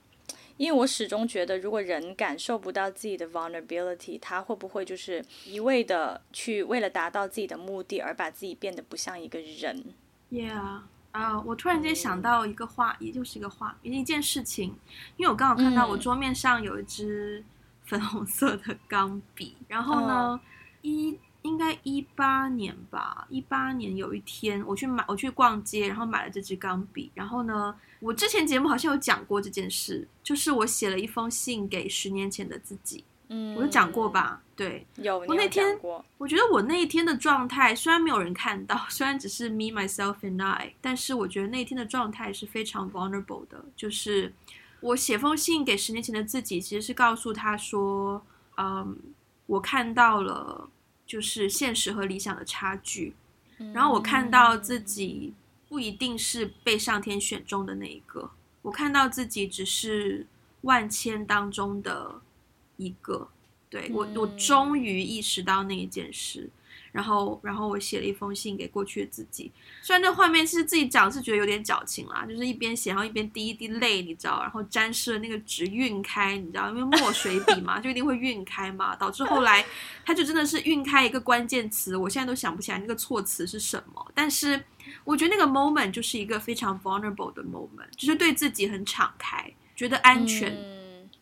[0.60, 9.82] 因为我始终觉得，如果人感受不到自己的 vulnerability，他会不会就是一味的去为了达到自己的目的而把自己变得不像一个人
[10.30, 10.82] ？Yeah，
[11.13, 14.76] 啊、uh，我突然间想到一个话，也就是一个话，一件事情。
[15.15, 17.41] 因为我刚好看到我桌面上有一支
[17.86, 20.39] 粉红色的钢笔，嗯、然后呢，
[20.82, 21.17] 一。
[21.43, 27.10] 应该一八年吧，一八年有一天我去买，我去逛街，然后买了这支钢笔。
[27.13, 33.03] 然后呢，我之前节目好像有讲过这件事，就是我写了一封信给十年前的自己。
[33.27, 34.41] 嗯，我有讲过吧？
[34.55, 35.19] 对，有。
[35.19, 35.79] 我那天，
[36.17, 43.63] 我觉得我那一天的状态虽然没有人看到，虽然只是 me myself and I，但是我觉得那一天的状态是非常 vulnerable 的。
[43.75, 44.33] 就是
[44.79, 48.23] 我写封信给十年前的自己，其实是告诉他说，
[48.57, 48.97] 嗯，
[49.45, 50.69] 我看到了。
[51.09, 53.15] 就是现实和理想的差距，
[53.73, 55.33] 然后我看到自己
[55.69, 58.32] 不一定是被上天选中的那一个，
[58.63, 60.25] 我看到自己只是
[60.62, 62.19] 万千当中的
[62.77, 63.29] 一个，
[63.69, 66.49] 对，我，我终于意识到那一件事。
[66.91, 69.52] 然后，然后我写了一封信给过去的自己。
[69.82, 79.63] 虽然那画面是自己讲是觉得有点矫情啦，就是一边写，然后一边滴一滴泪，你知道，然后沾湿了那个纸晕开，你知道，因为墨水笔嘛，就一定会晕开嘛，导致后来
[80.06, 84.12] 它就真的是晕开一个关键词，我现在都想不起来那个措辞是什么。
[84.13, 84.63] 但是
[85.04, 90.54] 我觉得那个 moment 就是一个非常 vulnerable 的 moment，就是对自己很敞开，觉得安全。
[90.54, 90.80] 嗯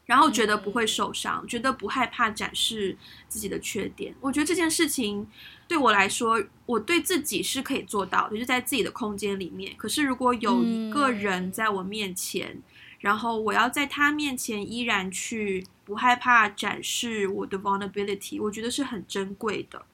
[0.07, 4.15] 然后觉得不会受伤，觉得不害怕展示自己的缺点。
[4.21, 5.27] 我觉得这件事情
[5.67, 9.73] 对我来说，我对自己是可以做到的，就是在自己的空间里面。
[9.77, 12.61] 可是如果有一个人在我面前，
[12.99, 19.85] 然后我要在他面前依然去不害怕展示我的 vulnerability，我觉得是很珍贵的。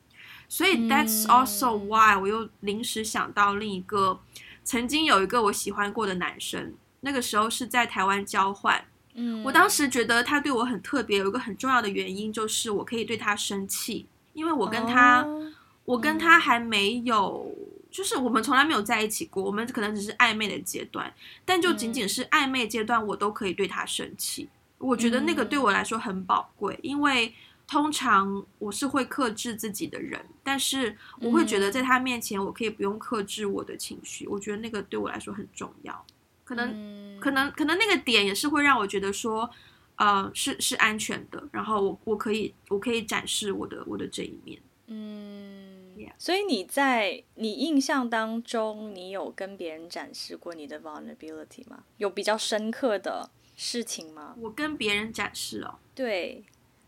[0.47, 4.19] 所以 that's also why 我又临时想到另一个，
[4.63, 8.85] 曾经有一个我喜欢过的男生，那个时候是在台湾交换。
[9.15, 15.51] 嗯，我当时觉得他对我很特别，有一个很重要的原因就是我可以对他生气，因为我跟他，哦、
[15.85, 21.13] 我跟他还没有，嗯、就是我们从来没有在一起过，我们可能只是暧昧的阶段，
[21.45, 24.49] 但就仅仅是暧昧阶段，我都可以对他生气。
[24.79, 27.33] 嗯、我觉得那个对我来说很宝贵，因为
[27.67, 34.27] 通常我是会克制自己的人，但是我会觉得在他面前，我可以不用克制我的情绪。
[34.27, 36.05] 我觉得那个对我来说很重要。
[36.43, 39.49] 可能，嗯、可能，可能那个点也是会让我觉得说，
[39.95, 41.41] 呃，是是安全的。
[41.51, 44.59] 然后我我可以我可以展示我的我的这一面。
[44.87, 45.52] 嗯
[45.97, 46.13] ，Yeah.
[46.17, 51.83] 所以你在你印象当中，你有跟别人展示过你的 vulnerability 吗？
[51.97, 54.35] 有比较深刻的事情吗？
[54.39, 55.75] 我跟别人展示哦。
[55.95, 56.43] 对，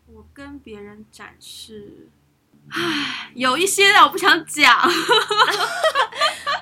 [0.06, 2.08] 我跟别人展示，
[2.70, 4.80] 唉，有一些我不想讲。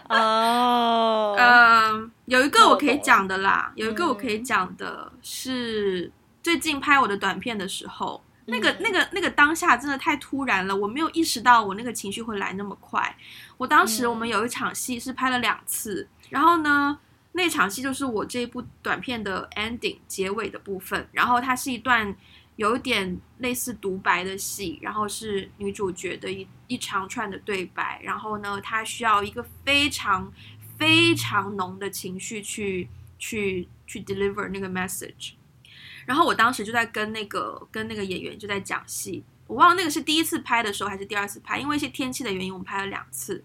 [0.09, 13.17] 哦， 嗯，有一个我可以讲的啦，有一个我可以讲的是最近拍我的短片的时候，那个、那个、那个当下真的太突然了，我没有意识到我那个情绪会来那么快。
[13.57, 16.99] 我当时我们有一场戏是拍了两次，然后呢，
[17.33, 22.17] 那场戏就是我这一部短片的 ending 结尾的部分，然后它是一段。
[22.57, 30.33] 有一点类似独白的戏，然后是女主角的一一长串的对白，然后呢，她需要一个非常
[30.79, 35.33] 非常浓的情绪去去去 deliver 那个 message。
[36.07, 43.43] 然后我当时就在跟那个跟那个演员就在讲戏，我忘了那个是第一次拍的时候还是第二次拍，因为一些天气的原因，我们拍了两次。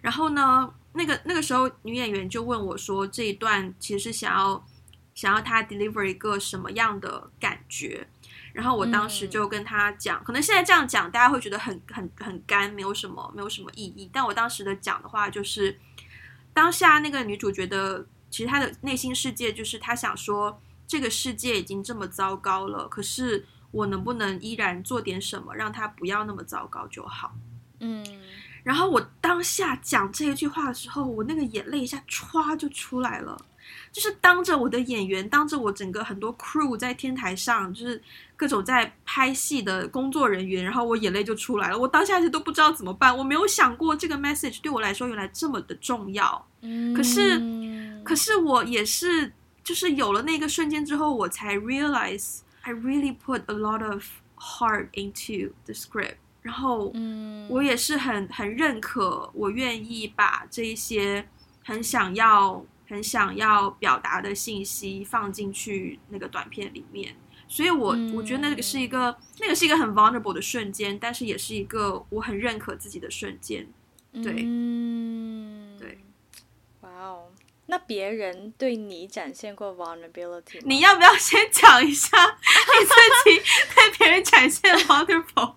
[0.00, 4.66] 然后呢，那个那个时候女演员就问我说，这一段其实是想要
[5.14, 8.06] 想要她 deliver 一个什么样的感觉？
[8.52, 14.10] 然后我当时就跟他讲，嗯、可能现在这样讲，大家会觉得很很很干，没有什么没有什么意义。
[14.12, 15.78] 但我当时的讲的话就是，
[16.52, 27.32] 当下那个女主角的，其实她的内心世界就是她想说，这个世界已经这么糟糕了，可是我能不能依然做点什么，让它不要那么糟糕就好。
[27.78, 28.04] 嗯。
[28.64, 33.40] 然后我当下讲这一句话的时候，我那个眼泪一下歘就出来了。
[33.92, 38.02] 就是当着我的演员，当着我整个很多 crew 在天台上，就是
[38.36, 41.78] 各种在拍戏的工作人员，然后我眼泪就出来了。
[41.78, 46.44] 我当下其实都不知道怎么办，我没有想过这个 message 对我来说原来这么的重要。
[46.62, 47.40] 嗯，可是，
[48.04, 49.32] 可是我也是，
[49.64, 54.04] 就是有了那个瞬间之后，我才 realize I really put a lot of
[54.36, 56.16] heart into the script。
[56.42, 61.28] 然后，嗯，我也是很很认可，我愿意把这一些
[61.64, 62.64] 很想要。
[62.90, 67.14] 很想要表达的信息放进去那个短片里面，
[67.46, 73.64] 所以我，我、嗯、我觉得那个是一个，那个是一个很 vulnerable 的瞬间，但是也是一个我很认可自己的瞬间。
[74.14, 74.42] 对，
[77.70, 80.60] 那别人对你展现过 vulnerability？
[80.64, 82.08] 你要不要先讲一下
[82.78, 83.42] 你自己
[83.74, 85.54] 对别人展现 vulnerable？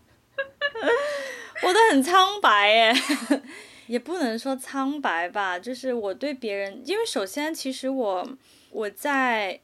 [1.63, 2.93] 我的很苍白耶。
[3.87, 8.37] 也不能说苍白吧，就是我对别人，因为首先其实我
[8.69, 9.59] 我在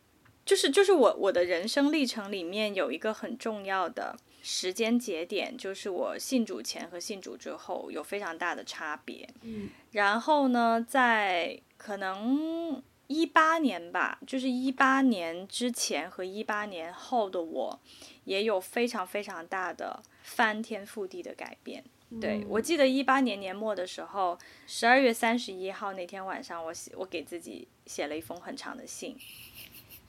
[0.45, 4.17] 就是就是我我的人生历程里面有一个很重要的
[4.51, 9.29] 时间节点，就是我信主前和信主之后有非常大的差别。
[9.43, 17.79] 嗯，然后呢，在可能一八年吧，就是一八年之前和一八年后的我，
[18.23, 21.83] 也有非常非常大的翻天覆地的改变。
[22.19, 24.35] 对，我记得一八年年末的时候，
[24.65, 29.15] 十二月三十一号那天晚上，我写我给自己写了一封很长的信，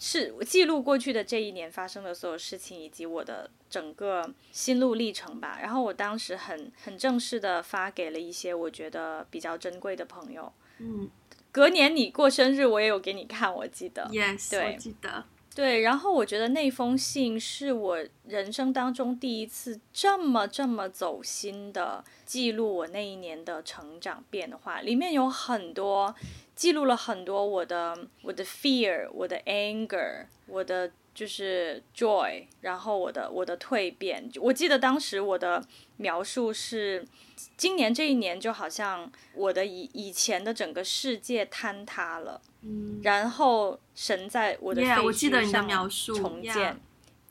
[0.00, 5.58] 是我记录过去的这一年发生的所有事情以及我的整个心路历程吧。
[5.60, 10.50] 然后我当时很很正式的发给了一些我觉得比较珍贵的朋友。
[10.78, 11.10] 嗯，
[11.52, 14.08] 隔年你过生日，我也有给你看，我记得。
[14.10, 15.24] Yes，对，我记得。
[15.52, 26.14] 对，然后我觉得那封信是我人生当中第一次这么这么走心的记录我那一年的成长变化，里面有很多
[26.54, 34.26] 记录了很多我的我的 fear，我的 anger，我的就是 joy，然后我的我的蜕变。
[34.40, 35.62] 我记得当时我的
[35.98, 37.06] 描述是，
[37.58, 42.40] 今年这一年就好像我的以以前的整个世界坍塌了。
[42.62, 46.80] 嗯，然后神在我的废墟上重建，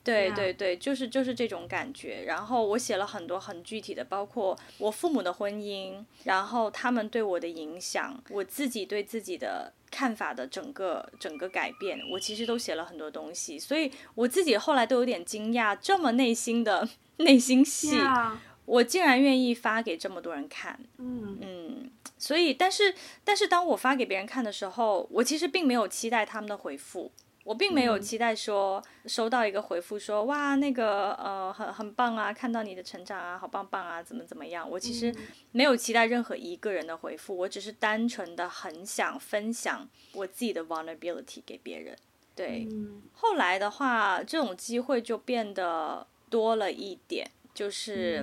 [0.04, 2.22] 对对对，就是就是这种感觉。
[2.28, 13.58] 然后我写了很多很具体的，包括我父母的婚姻，然后他们对我的影响，我自己对自己的看法的整个整个改变，我其实都写了很多东西。
[13.58, 18.32] 所以我自己后来都有点惊讶，这么内心的内心戏，Yeah.
[18.66, 20.78] 我竟然愿意发给这么多人看。
[20.98, 27.10] 嗯嗯，所以但是但是当我发给别人看的时候，我其实并没有期待他们的回复。
[27.44, 34.68] 我并没有期待说收到一个回复说、嗯、哇那个呃很很棒啊，看到你的成长啊，好棒棒啊，怎么怎么样？
[34.68, 35.14] 我其实
[35.52, 41.96] 没有期待任何一个人的回复，我只是单纯的很想分享我自己的 vulnerability 给别人。
[42.34, 48.22] 对，嗯、后来的话，这种机会就变得多了一点，就是、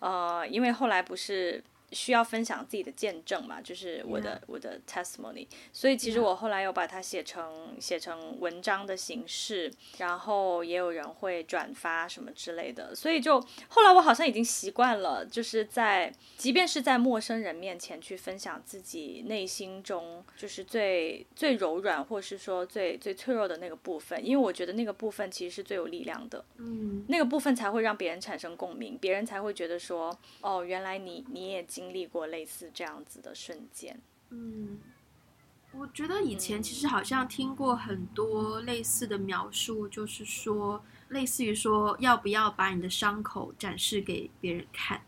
[0.00, 1.62] 嗯、呃，因为后来不是。
[1.92, 4.44] 需要分享自己的见证嘛，就是我的 Yeah.
[4.46, 31.64] 我的 testimony，所以其实我后来有把它写成.写成文章的形式，然后也有人会转发什么之类的，所以就后来我好像已经习惯了，就是在即便是在陌生人面前去分享自己内心中就是最最柔软或是说最最脆弱的那个部分，因为我觉得那个部分其实是最有力量的，嗯，那个部分才会让别人产生共鸣，别人才会觉得说哦，原来你你也。
[31.78, 34.00] 经历过类似这样子的瞬间，
[34.30, 34.80] 嗯，
[35.70, 45.00] 我觉得以前其实好像听过很多类似的描述，就是说，类似于说，要不要把你的伤口展示给别人看？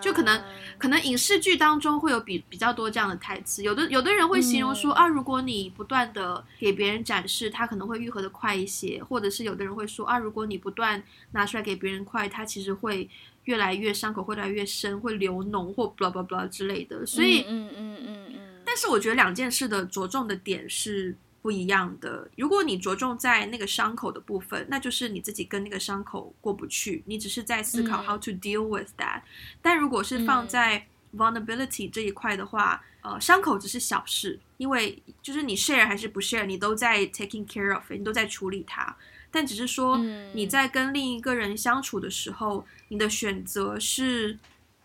[0.00, 0.42] 就可能，
[0.78, 3.62] 可能影视剧当中会有比比较多这样的台词。
[3.62, 13.10] 有的有的人会形容说啊，如果你不断的给别人展示，他可能会愈合的快一些，或者是有的人会说啊，如果你不断拿出来给别人快，他其实会。
[13.44, 18.40] 越来越伤口会越来越深，会流脓或 blah blah blah 之类的，所以嗯嗯嗯嗯嗯。
[18.64, 22.28] 但是我觉得两件事的着重的点是不一样的。
[22.36, 29.20] 如果你着重在那个伤口的部分，那就是你自己跟那个伤口过不去，你只是在思考 how to deal with that。
[29.60, 38.96] 但如果是放在 vulnerability 这一块的话，呃，伤口只是小事，因为就是你 share 还是不 share，你都在 taking care of 你都在处理它。
[39.34, 39.98] 但只是说，
[40.32, 44.38] 你在跟另一个人相处的时候，嗯、你的选择是，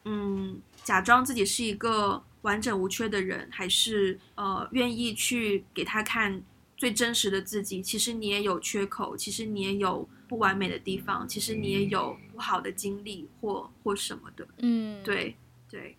[0.06, 6.42] 嗯，假装自己是一个完整无缺的人，还是呃，愿意去给他看
[6.76, 7.80] 最真实的自己？
[7.80, 14.48] 其实你也有缺口，其实你也有不完美的地方，其实你也有不好的经历或或什么的。
[14.58, 15.36] 嗯，对
[15.70, 15.96] 对。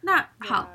[0.00, 0.66] 那好.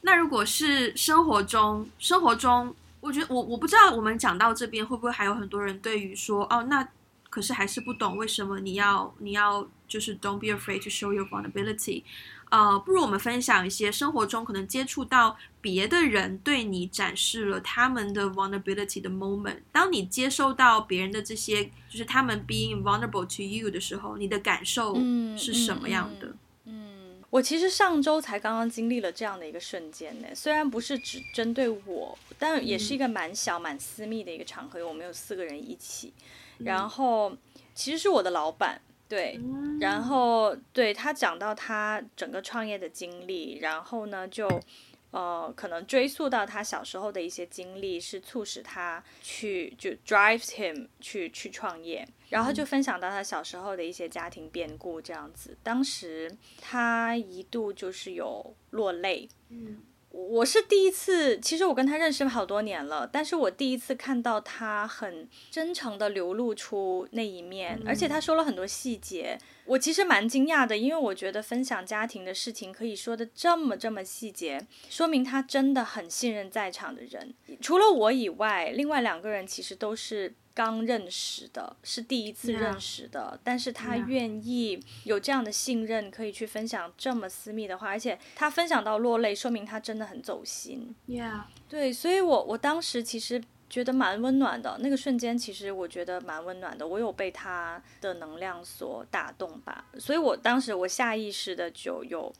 [0.00, 2.74] 那如果是生活中，生活中。
[3.00, 6.86] 我觉得我我不知道我们讲到这边会不会还有很多人对于说哦，那
[7.30, 12.02] 可是还是不懂为什么你要你要就是 don't be afraid to show your vulnerability，
[12.50, 24.96] 呃，不如我们分享一些生活中可能接触到别的人对你展示了他们的 vulnerability 的 moment，当你接受到别人的这些就是他们 being vulnerable to you 的时候，你的感受
[25.36, 26.26] 是什么样的？
[26.26, 26.38] 嗯嗯
[27.30, 36.12] 我其实上周才刚刚经历了这样的一个瞬间呢，虽然不是只针对我，但也是一个蛮小、蛮私密的一个场合，我们有四个人一起，
[36.58, 37.36] 然后
[37.74, 39.40] 其实是我的老板，对，
[39.80, 44.48] 然后对他讲到他整个创业的经历，然后呢就。
[45.16, 55.56] 呃，可能追溯到他小时候的一些经历，是促使他去就 drives him 去去创业，然后就分享到他小时候的一些家庭变故这样子。
[55.62, 59.26] 当时他一度就是有落泪。
[59.48, 59.80] 嗯。
[60.10, 80.34] 我是第一次，其实我跟他认识好多年了，但是我第一次看到他很真诚的流露出那一面，而且他说了很多细节，我其实蛮惊讶的，因为我觉得分享家庭的事情可以说的这么这么细节，说明他真的很信任在场的人，除了我以外，另外两个人其实都是。
[80.56, 83.40] 刚认识的，是第一次认识的，Yeah.
[83.44, 90.94] 但是他愿意有这样的信任，可以去分享这么私密的话，而且他分享到落泪，说明他真的很走心。
[91.06, 91.42] Yeah.
[91.68, 102.32] 对，所以我我当时其实觉得蛮温暖的，那个瞬间其实我觉得蛮温暖的，我有被他的能量所打动吧，所以我当时我下意识的就有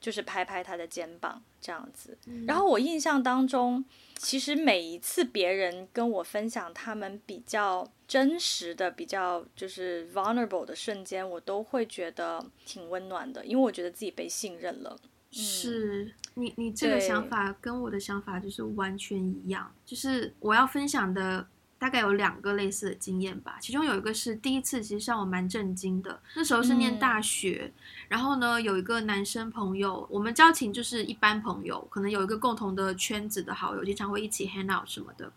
[0.00, 2.16] 就是拍拍他的肩膀这样子，
[2.46, 3.84] 然后我印象当中。
[4.18, 14.96] 其实每一次别人跟我分享他们比较真实的、比较就是 vulnerable 的瞬间，我都会觉得挺温暖的，因为我觉得自己被信任了。
[15.32, 19.72] 是、嗯、你，你这个想法跟我的想法就是完全一样。
[19.84, 26.20] 就是我要分享的大概有两个类似的经验吧，其中有一个是第一次，其实让我蛮震惊的。
[26.36, 27.72] 那时候是念大学。
[27.74, 27.78] 嗯
[28.12, 35.32] 然后呢，有一个男生朋友，我们交情就是一般朋友，可能有一个共同的圈子的好友，经常会一起 hang out 什么的。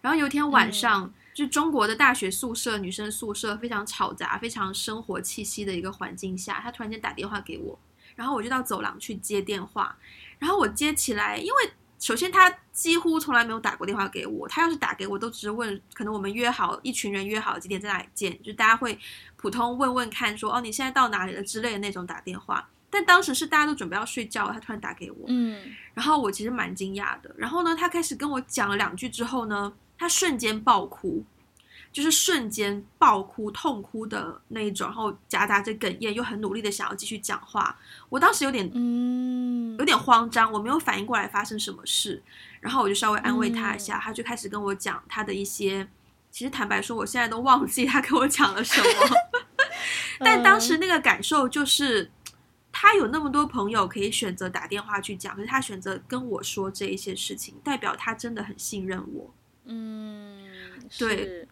[0.00, 7.78] 然后有一天晚上，就中国的大学宿舍、女生宿舍非常吵杂、非常生活气息的一个环境下，他突然间打电话给我，
[8.16, 9.96] 然后我就到走廊去接电话，
[10.40, 18.98] 然后我接起来，因为首先他几乎从来没有打过电话给我，他要是打给我，都只是问，可能我们约好一群人约好几点在哪里见，就大家会
[19.36, 22.68] 普通问问看说，说哦你现在到哪里了之类的那种打电话。
[22.88, 25.60] 但当时是大家都准备要睡觉，他突然打给我，嗯，
[25.92, 27.34] 然后我其实蛮惊讶的。
[27.36, 31.22] 然后呢，他开始跟我讲了两句之后呢，他瞬间爆哭，
[31.96, 37.74] 就是瞬间爆哭、痛哭的那一种，然后夹杂着哽咽，又很努力的想要继续讲话。
[38.10, 42.22] 我当时有点，嗯，有点慌张，我没有反应过来发生什么事。
[42.60, 45.88] 然后我就稍微安慰他一下，嗯、他就开始跟我讲他的一些，
[46.30, 48.88] 其实坦白说，我现在都忘记他跟我讲了什么。
[50.20, 52.10] 但当时那个感受就是。
[52.78, 59.32] 他有那么多朋友可以选择打电话去讲，可是他选择跟我说这一些事情，代表他真的很信任我。
[59.64, 60.44] 嗯，
[60.98, 61.48] 对，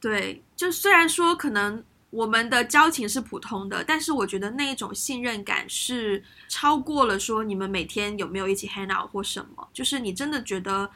[0.00, 10.90] 对，就虽然说可能我们的交情是普通的，但是我觉得那一种信任感是超过了说你们每天有没有一起 hang out 或什么，就是你真的觉得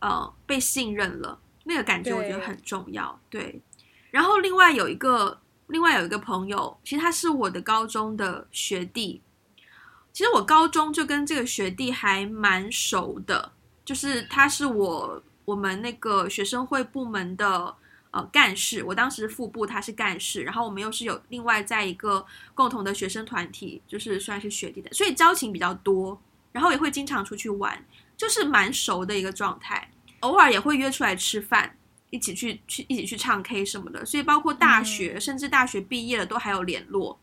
[0.00, 3.18] 呃被信任了，那个感觉我觉得很重要。
[3.28, 3.62] 对，对，
[4.10, 5.40] 然后另外有一个。
[5.72, 9.20] 另外有一个朋友，其实他是我的高中的学弟。
[10.12, 13.52] 其实我高中就跟这个学弟还蛮熟的，
[13.84, 17.72] 就是他是我我们那个学生会部门的
[18.10, 26.20] 呃干事，我当时副部，他是干事，然后我们又是有另外在一个共同的学生团体，就是算是学弟的，所以交情比较多，
[26.52, 27.84] 然后也会经常出去玩，
[28.16, 29.90] 就是蛮熟的一个状态，
[30.20, 31.76] 偶尔也会约出来吃饭。
[32.12, 37.20] 一起去去一起去唱 K 什么的，所以包括大学，嗯、甚至大学毕业了都还有联络。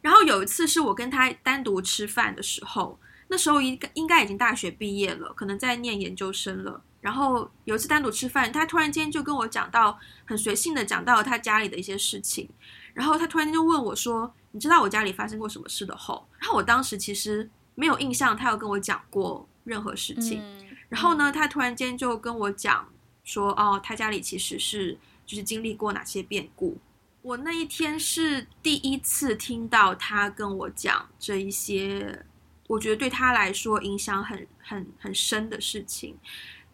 [0.00, 2.98] 然后有一次是我跟他单独吃饭的时候，
[3.28, 6.82] 那时候应该应该已经大学毕业了，可能在念研究生了。
[7.00, 12.48] 然后有一次单独吃饭，他突然间就跟我讲到很随性的讲到了他家里的一些事情。
[12.94, 20.40] 然后他突然间就问我说：“你知道我家里发生过什么事的后？”然后我当时其实没有印象他有跟我讲过任何事情。
[20.42, 22.88] 嗯、然后呢，他突然间就跟我讲。
[23.24, 24.96] 说哦，他家里其实是
[25.26, 26.78] 就是经历过哪些变故。
[27.20, 32.24] 我那一天是第一次听到他跟我讲这一些，
[32.68, 36.16] 我觉得对他来说影响很很很深的事情。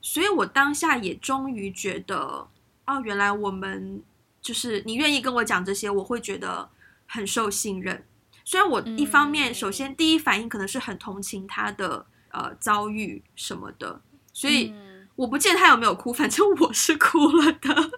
[0.05, 2.47] 所以我当下也终于觉得，
[2.85, 4.03] 哦，原来我们
[4.43, 6.69] 就是你愿意跟我讲这些，我会觉得
[7.07, 8.05] 很受信任。
[8.45, 14.03] 虽然我一方面首先第一反应可能是很同情他的呃遭遇什么的，
[14.33, 14.75] 所以。
[15.17, 17.91] 我不记得他有没有哭，反正我是哭了的。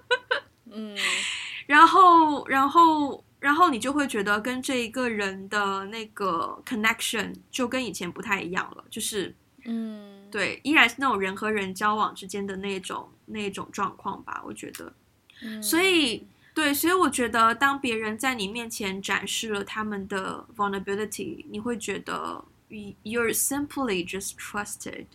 [0.70, 0.94] 嗯，
[1.66, 9.34] 然后，然后，然后你就会觉得跟这一个人的那个 connection 就跟以前不太一样了，就是，
[9.64, 14.92] 嗯，对，依然是那种人和人交往之间的那种那种状况吧，我觉得。
[15.42, 25.06] 嗯，所以，对，所以我觉得当别人在你面前展示了他们的 vulnerability，你会觉得 you're simply just trusted。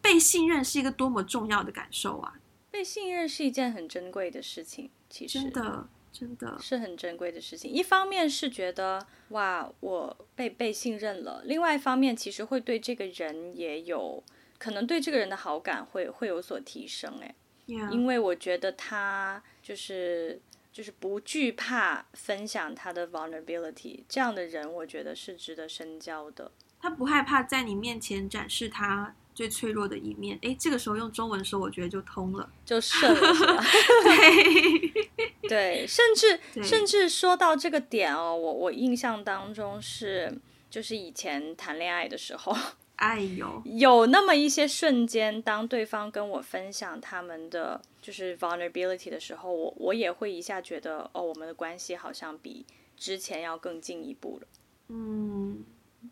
[0.00, 2.34] 被信任是一个多么重要的感受啊！
[2.70, 7.68] 被信任是一件很珍贵的事情，其实真的真的是很珍贵的事情。
[7.68, 14.22] 一方面是觉得哇，我被被信任了；另外一方面，其实会对这个人也有
[14.58, 17.12] 可能对这个人的好感会会有所提升。
[17.20, 17.34] 哎.
[17.66, 20.40] 因为我觉得他就是
[20.72, 26.52] 就是不惧怕分享他的 vulnerability，这样的人，我觉得是值得深交的。
[26.78, 29.16] 他不害怕在你面前展示他。
[29.34, 33.64] 最脆弱的一面，诶，这个时候用中文说，我觉得就通了，就顺了，是吧？
[34.06, 40.38] 对 对，甚至甚至说到这个点哦，我我印象当中是，
[40.70, 42.56] 就是以前谈恋爱的时候，
[42.96, 52.64] 哎呦，有那么一些瞬间，当对方跟我分享他们的就是 vulnerability 的时候，我我也会一下觉得，哦，我们的关系好像比
[52.96, 54.46] 之前要更进一步了，
[54.88, 55.64] 嗯。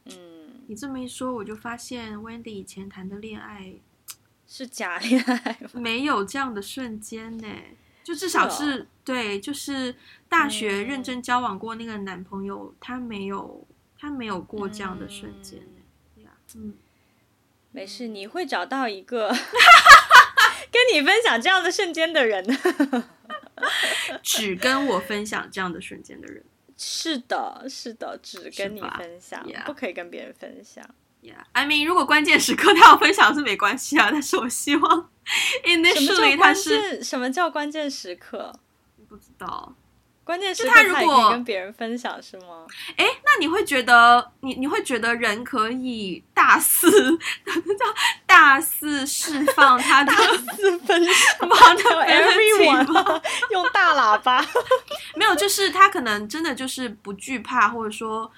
[0.07, 3.75] 嗯，你这么一说，我就发现 Wendy 以前谈的恋爱
[4.47, 7.47] 是假恋爱，没有这样的瞬间呢。
[8.05, 9.95] 就至少是，对，就是
[10.29, 13.67] 大学认真交往过那个男朋友，嗯、他没有，
[13.99, 15.61] 他没有过这样的瞬间。
[16.17, 16.25] 嗯，
[16.57, 16.75] 嗯
[17.71, 19.29] 没事，你会找到一个
[20.71, 22.45] 跟你分享这样的瞬间的人，
[24.23, 26.45] 只跟我分享这样的瞬间的人。
[26.77, 30.85] 是的，是的，只跟你分享.不可以跟别人分享。
[31.23, 35.11] Yeah，I mean，如果关键时刻他要分享是没关系啊，但是我希望
[35.65, 38.53] initially 他是什么叫关键时刻？
[39.09, 39.73] 不知道，
[40.25, 42.67] 关键时刻他如果跟别人分享是吗？
[42.97, 46.91] 哎，那你会觉得你你会觉得人可以大肆
[47.47, 47.87] 叫
[48.27, 50.19] 大大肆释放他的大
[50.57, 54.45] 肆分享，everyone 用大喇叭，
[55.15, 58.31] 没有，就是他可能真的就是不惧怕，或者说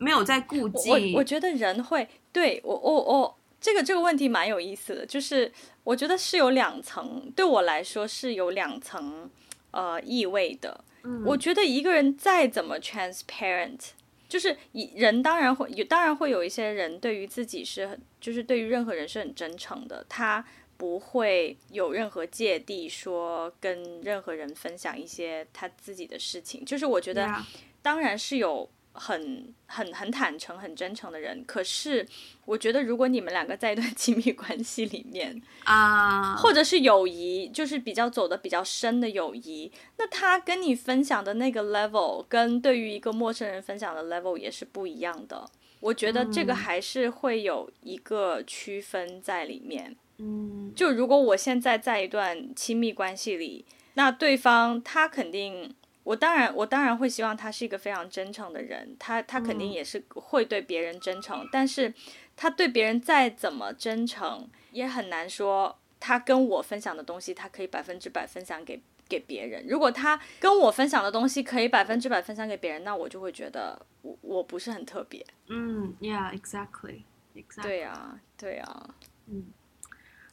[0.00, 0.90] 没有在顾忌。
[0.90, 5.52] 我我觉得人会对我我我这个这个问题蛮有意思的，就是
[5.84, 9.30] 我觉得是有两层，对我来说是有两层
[9.72, 10.82] 呃意味的。
[11.04, 13.90] 嗯，我觉得一个人再怎么 transparent。
[14.26, 20.42] 就是以人当然会有，当然会有一些人对于自己是很，就是对于任何人是很真诚的，他
[20.76, 26.64] 不会有任何芥蒂，说跟任何人分享一些他自己的事情。
[26.64, 27.28] 就是我觉得，
[27.82, 28.70] 当然是有。
[28.92, 32.06] 很很很坦诚、很真诚的人，可是
[32.44, 45.48] 我觉得，如果你们两个在一段 亲密关系里面啊，uh, 或者是友谊，就是比较走的比较深的友谊，那他跟你分享的那个 level，跟对于一个陌生人分享的 level 也是不一样的。
[45.78, 49.96] 我觉得这个还是会有一个区分在里面。
[50.18, 53.64] 嗯，就如果我现在在一段亲密关系里，
[53.94, 55.74] 那对方他肯定。
[56.02, 61.92] 我当然，我当然会希望他是一个非常真诚的人，他他肯定也是会对别人真诚，嗯，但是
[62.36, 69.66] 他对别人再怎么真诚，也很难说他跟我分享的东西，他可以百分之百分享给给别人。
[69.68, 75.24] 如果他跟我分享的东西可以百分之百分享给别人，那我就会觉得我我不是很特别。
[75.48, 77.62] 嗯，Yeah，exactly，exactly。
[77.62, 78.94] 对呀，对呀。
[79.26, 79.46] 嗯，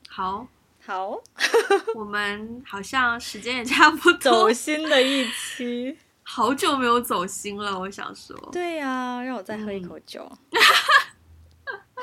[0.08, 0.48] 好。
[0.88, 1.22] 好，
[1.96, 7.78] 我们好像时间也差不多，走心的一期，好久没有走心了。
[7.78, 10.26] 我想说，对呀、啊，让我再喝一口酒。
[10.52, 10.62] 嗯、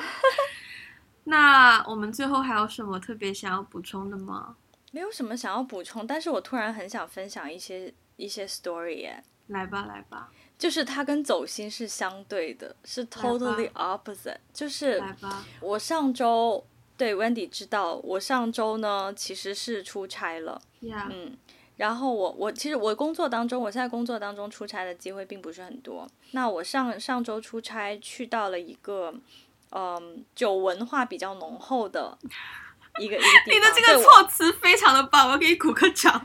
[1.25, 4.55] 那我们最后还有什么特别想要补充的吗？
[4.93, 9.25] 没有什么想要补充，但是我突然很想分享一些一些 story 耶。
[9.47, 10.29] 来吧，来吧，
[10.59, 14.37] 就是它跟走心是相对的，是 totally opposite。
[14.53, 15.03] 就是
[15.61, 16.63] 我上周。
[16.97, 21.09] 对，Wendy 知道我上周呢其实是出差了，Yeah.
[21.11, 21.37] 嗯，
[21.77, 26.07] 然后我我其实我工作当中，我现在工作当中出差的机会并不是很多。
[26.31, 29.13] 那我上上周出差去到了一个，
[29.73, 32.17] 嗯，酒文化比较浓厚的
[33.01, 33.57] 一个一个地方。
[33.57, 36.25] 你的这个措辞非常的棒，我给你鼓个掌。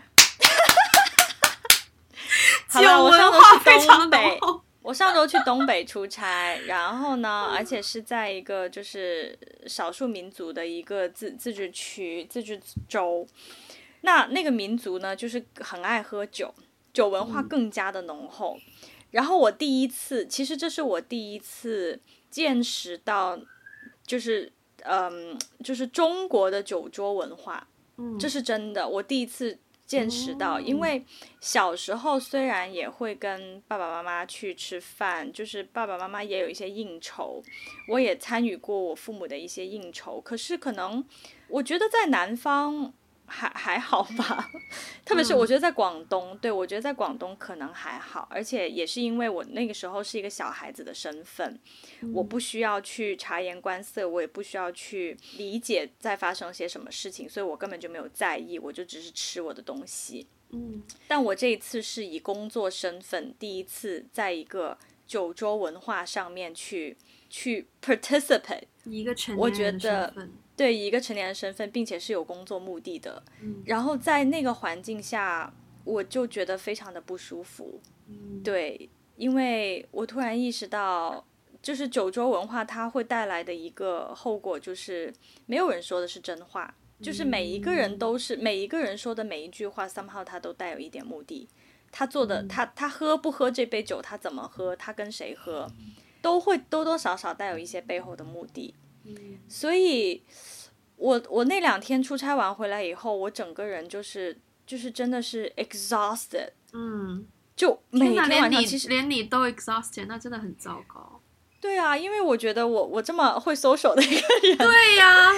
[2.70, 4.61] 酒文化非常浓厚。
[4.82, 13.27] 我上周去东北出差，然后呢，而且是在一个就是少数民族的一个自自治区、自治州。
[14.01, 16.53] 那那个民族呢，就是很爱喝酒，
[16.93, 18.57] 酒文化更加的浓厚。
[18.57, 18.89] 嗯。
[19.11, 21.99] 然后我第一次，其实这是我第一次
[22.30, 23.38] 见识到，
[24.07, 24.51] 就是
[24.84, 27.67] 嗯，就是中国的酒桌文化。
[27.97, 29.59] 嗯，这是真的，我第一次。
[29.90, 31.04] 见识到，因为
[31.42, 37.42] 小时候虽然也会跟爸爸妈妈去吃饭，就是爸爸妈妈也有一些应酬，
[37.88, 41.04] 我也参与过我父母的一些应酬，可是可能
[41.48, 42.94] 我觉得在南方。
[43.30, 44.49] 还还好吧，
[45.05, 51.59] 特别是我觉得在广东，嗯、对，我觉得在广东可能还好，而且也是因为我那个时候是一个小孩子的身份，
[52.01, 60.27] 嗯、我不需要去察言观色，我也不需要去理解在发生些什么事情，所以我根本就没有在意，我就只是吃我的东西。
[60.51, 66.97] 嗯，但我这一次是以工作身份第一次在一个九州文化上面去
[67.30, 70.34] 去 participate，一个成年人的身份。
[70.60, 75.53] 对，以一个成年人身份，并且是有工作目的的，嗯，然后在那个环境下，
[75.86, 77.80] 我就觉得非常的不舒服。
[78.10, 81.26] 嗯，对，因为我突然意识到，
[81.62, 85.14] 就是酒桌文化它会带来的一个后果，就是
[85.45, 91.47] 没有人说的是真话，就是每一个人都是每一个人说的每一句话，somehow 他都带有一点目的。
[91.89, 95.72] 他做的，他他喝不喝这杯酒，他怎么喝，他跟谁喝，
[96.22, 98.76] 都会多多少少带有一些背后的目的。
[99.47, 100.24] 所以，
[100.97, 111.22] 我我那两天出差完回来以后，我整个人就是就是真的是 exhausted，嗯，就每天晚上其实连你都 exhausted，那真的很糟糕。
[111.62, 115.32] 对啊，因为我觉得我我这么会 social 的一个人，对呀。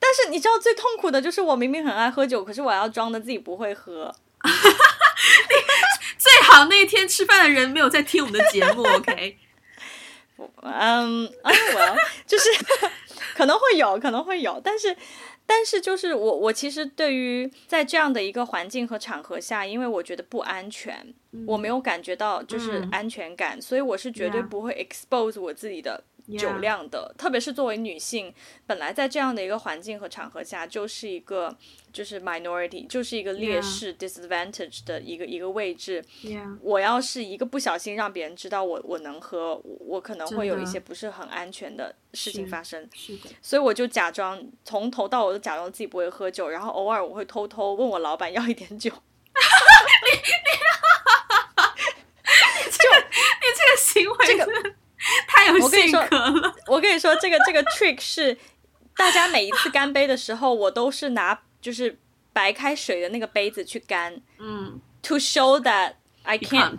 [0.00, 4.14] 但是你知道最痛苦的就是我明明很爱喝酒，可是我要装的自己不会喝。
[6.16, 9.38] 最好那一天吃饭的人没有在听我们的节目，OK。
[10.62, 12.48] 嗯，啊，我就是
[13.34, 14.96] 可能会有，可能会有，但是，
[15.46, 21.14] 但是就是我我其实对于在这样的一个环境和场合下，因为我觉得不安全，
[21.46, 26.02] 我没有感觉到就是安全感，嗯、所以我是绝对不会 expose 我自己的。
[26.38, 28.30] 酒量的.特别是作为女性，
[28.66, 31.56] 本来在这样的一个环境和场合下，就是一个
[31.90, 36.04] 就是 minority，就是一个劣势 disadvantage 的一个一个位置。
[36.60, 42.86] 我要是一个不小心让别人知道我我能喝，我可能会有一些不是很安全的事情发生。
[42.92, 43.30] 是的。
[43.40, 48.92] 所以我就假装从头到尾都假装自己不会喝酒，然后偶尔我会偷偷问我老板要一点酒。
[50.12, 50.22] 你！
[52.70, 54.74] 这个你这个行为这个。
[55.28, 56.54] 太有性格了。
[56.66, 58.36] 我跟你说，这个这个 trick 是，
[58.96, 61.98] 大家每一次干杯的时候，我都是拿就是
[62.32, 65.94] 白开水的那个杯子去干，嗯，to show that
[66.24, 66.76] I can't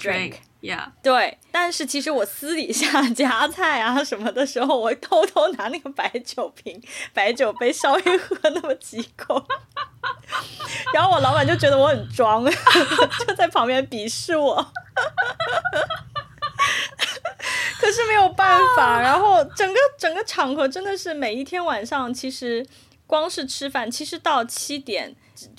[0.62, 1.38] drink，yeah，对。
[1.52, 6.82] 但是其实我私底下夹菜啊什么的时候，我偷偷拿那个白酒瓶、
[7.14, 9.44] 白酒杯稍微喝那么几口，
[10.94, 12.46] 然后我老板就觉得我很装，
[13.28, 14.66] 就在旁边鄙视我。
[17.80, 22.66] 可是没有办法，然后整个整个场合真的是每一天晚上，其实
[23.08, 25.16] 光是吃饭，其实到七点，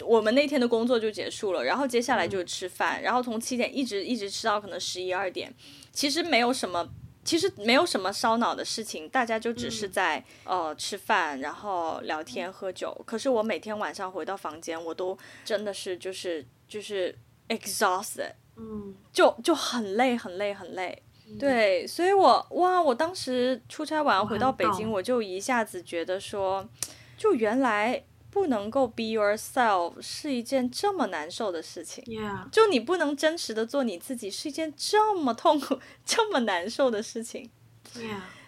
[0.07, 5.55] 我们那天的工作就结束了，然后接下来就是吃饭，然后从七点一直一直吃到可能十一二点，
[5.93, 6.89] 其实没有什么，
[7.25, 12.99] 其实没有什么烧脑的事情，大家就只是在呃吃饭，然后聊天喝酒。
[13.07, 17.17] 可是我每天晚上回到房间，我都真的是就是就是
[17.49, 21.03] exhausted，嗯，就就很累很累很累。
[21.39, 26.69] 对，所以我哇，我当时出差完回到北京，我就一下子觉得说，
[27.17, 32.05] 就原来不能够 be yourself 是一件这么难受的事情。
[32.53, 37.51] 就你不能真实的做你自己是一件这么痛苦、 这么难受的事情。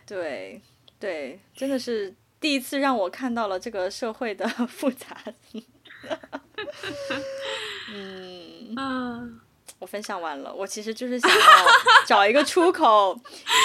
[0.06, 0.60] 对
[0.98, 5.16] 对，真的是第一次让我看到了这个社会的复杂
[5.50, 5.64] 性。
[7.92, 8.74] 嗯。
[8.76, 9.38] Uh.
[9.78, 11.66] 我分享完了，我其实就是想要
[12.06, 13.18] 找一个出口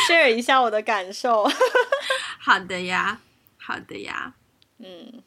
[0.10, 1.48] ，share 一下我的感受。
[2.42, 3.22] 好的呀，
[3.60, 4.34] 好的呀。
[4.80, 5.22] 嗯，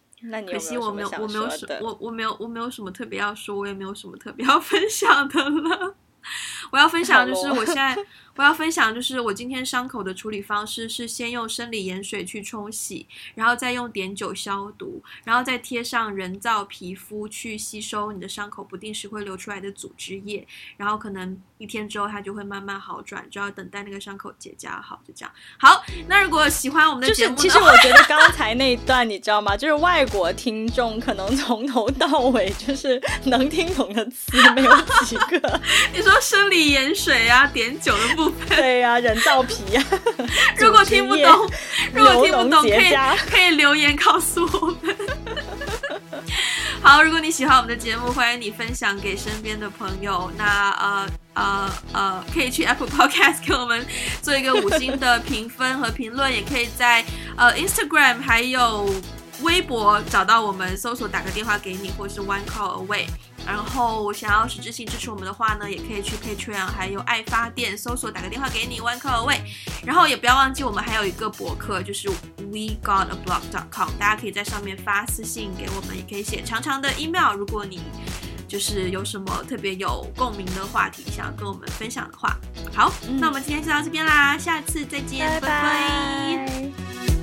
[0.46, 5.96] 可惜我没有，我没有什，我我没有，我没有什么特别要说，我也没有什么特别要分享的了。
[6.72, 7.96] 我要分享就是我现在。
[8.36, 20.46] 我要分享就是我今天伤口的处理方式是先用生理盐水去冲洗，然后再用碘酒消毒，然后再贴上人造皮肤去吸收你的伤口不定时会流出来的组织液，
[20.78, 25.30] 然后可能一天之后它就会慢慢好转，就要等待那个伤口结痂好，就这样。
[25.58, 29.54] 好，那如果喜欢我们的节目，就是其实我觉得刚才那一段你知道吗？
[29.54, 35.60] 就是外国听众可能从头到尾就是能听懂的词没有几个。
[35.92, 38.56] 你说生理盐水啊，碘酒的部分。
[38.56, 39.98] 对呀、啊，人造皮呀、啊。
[40.58, 41.50] 如果听不懂，
[41.94, 42.94] 如果听不懂，可以
[43.30, 44.96] 可以留言告诉我们。
[46.82, 50.30] 好，如果你喜欢我们的节目，欢迎你分享给身边的朋友。
[50.36, 53.86] 那呃呃呃，可以去 Apple Podcast 给我们
[54.20, 57.04] 做一个五星的评分和评论，也可以在
[57.36, 58.92] 呃 Instagram 还有
[59.42, 63.06] 微博找到我们，搜索打个电话给你，或是 One Call Away。
[63.46, 69.40] 然后想要实质性支持我们的话呢，也可以去 Patreon，还有爱发电搜索打个电话给你 One Call Away。
[69.84, 77.34] 然后也不要忘记，我们还有一个博客，就是 We Got A Blog dot com，大家可以在上面发私信给我们，也可以写长长的 email。
[77.34, 77.80] 如果你
[78.46, 82.36] 就是有什么特别有共鸣的话题想要跟我们分享的话，
[82.74, 87.19] 好，那我们今天就到这边啦，下次再见，拜拜。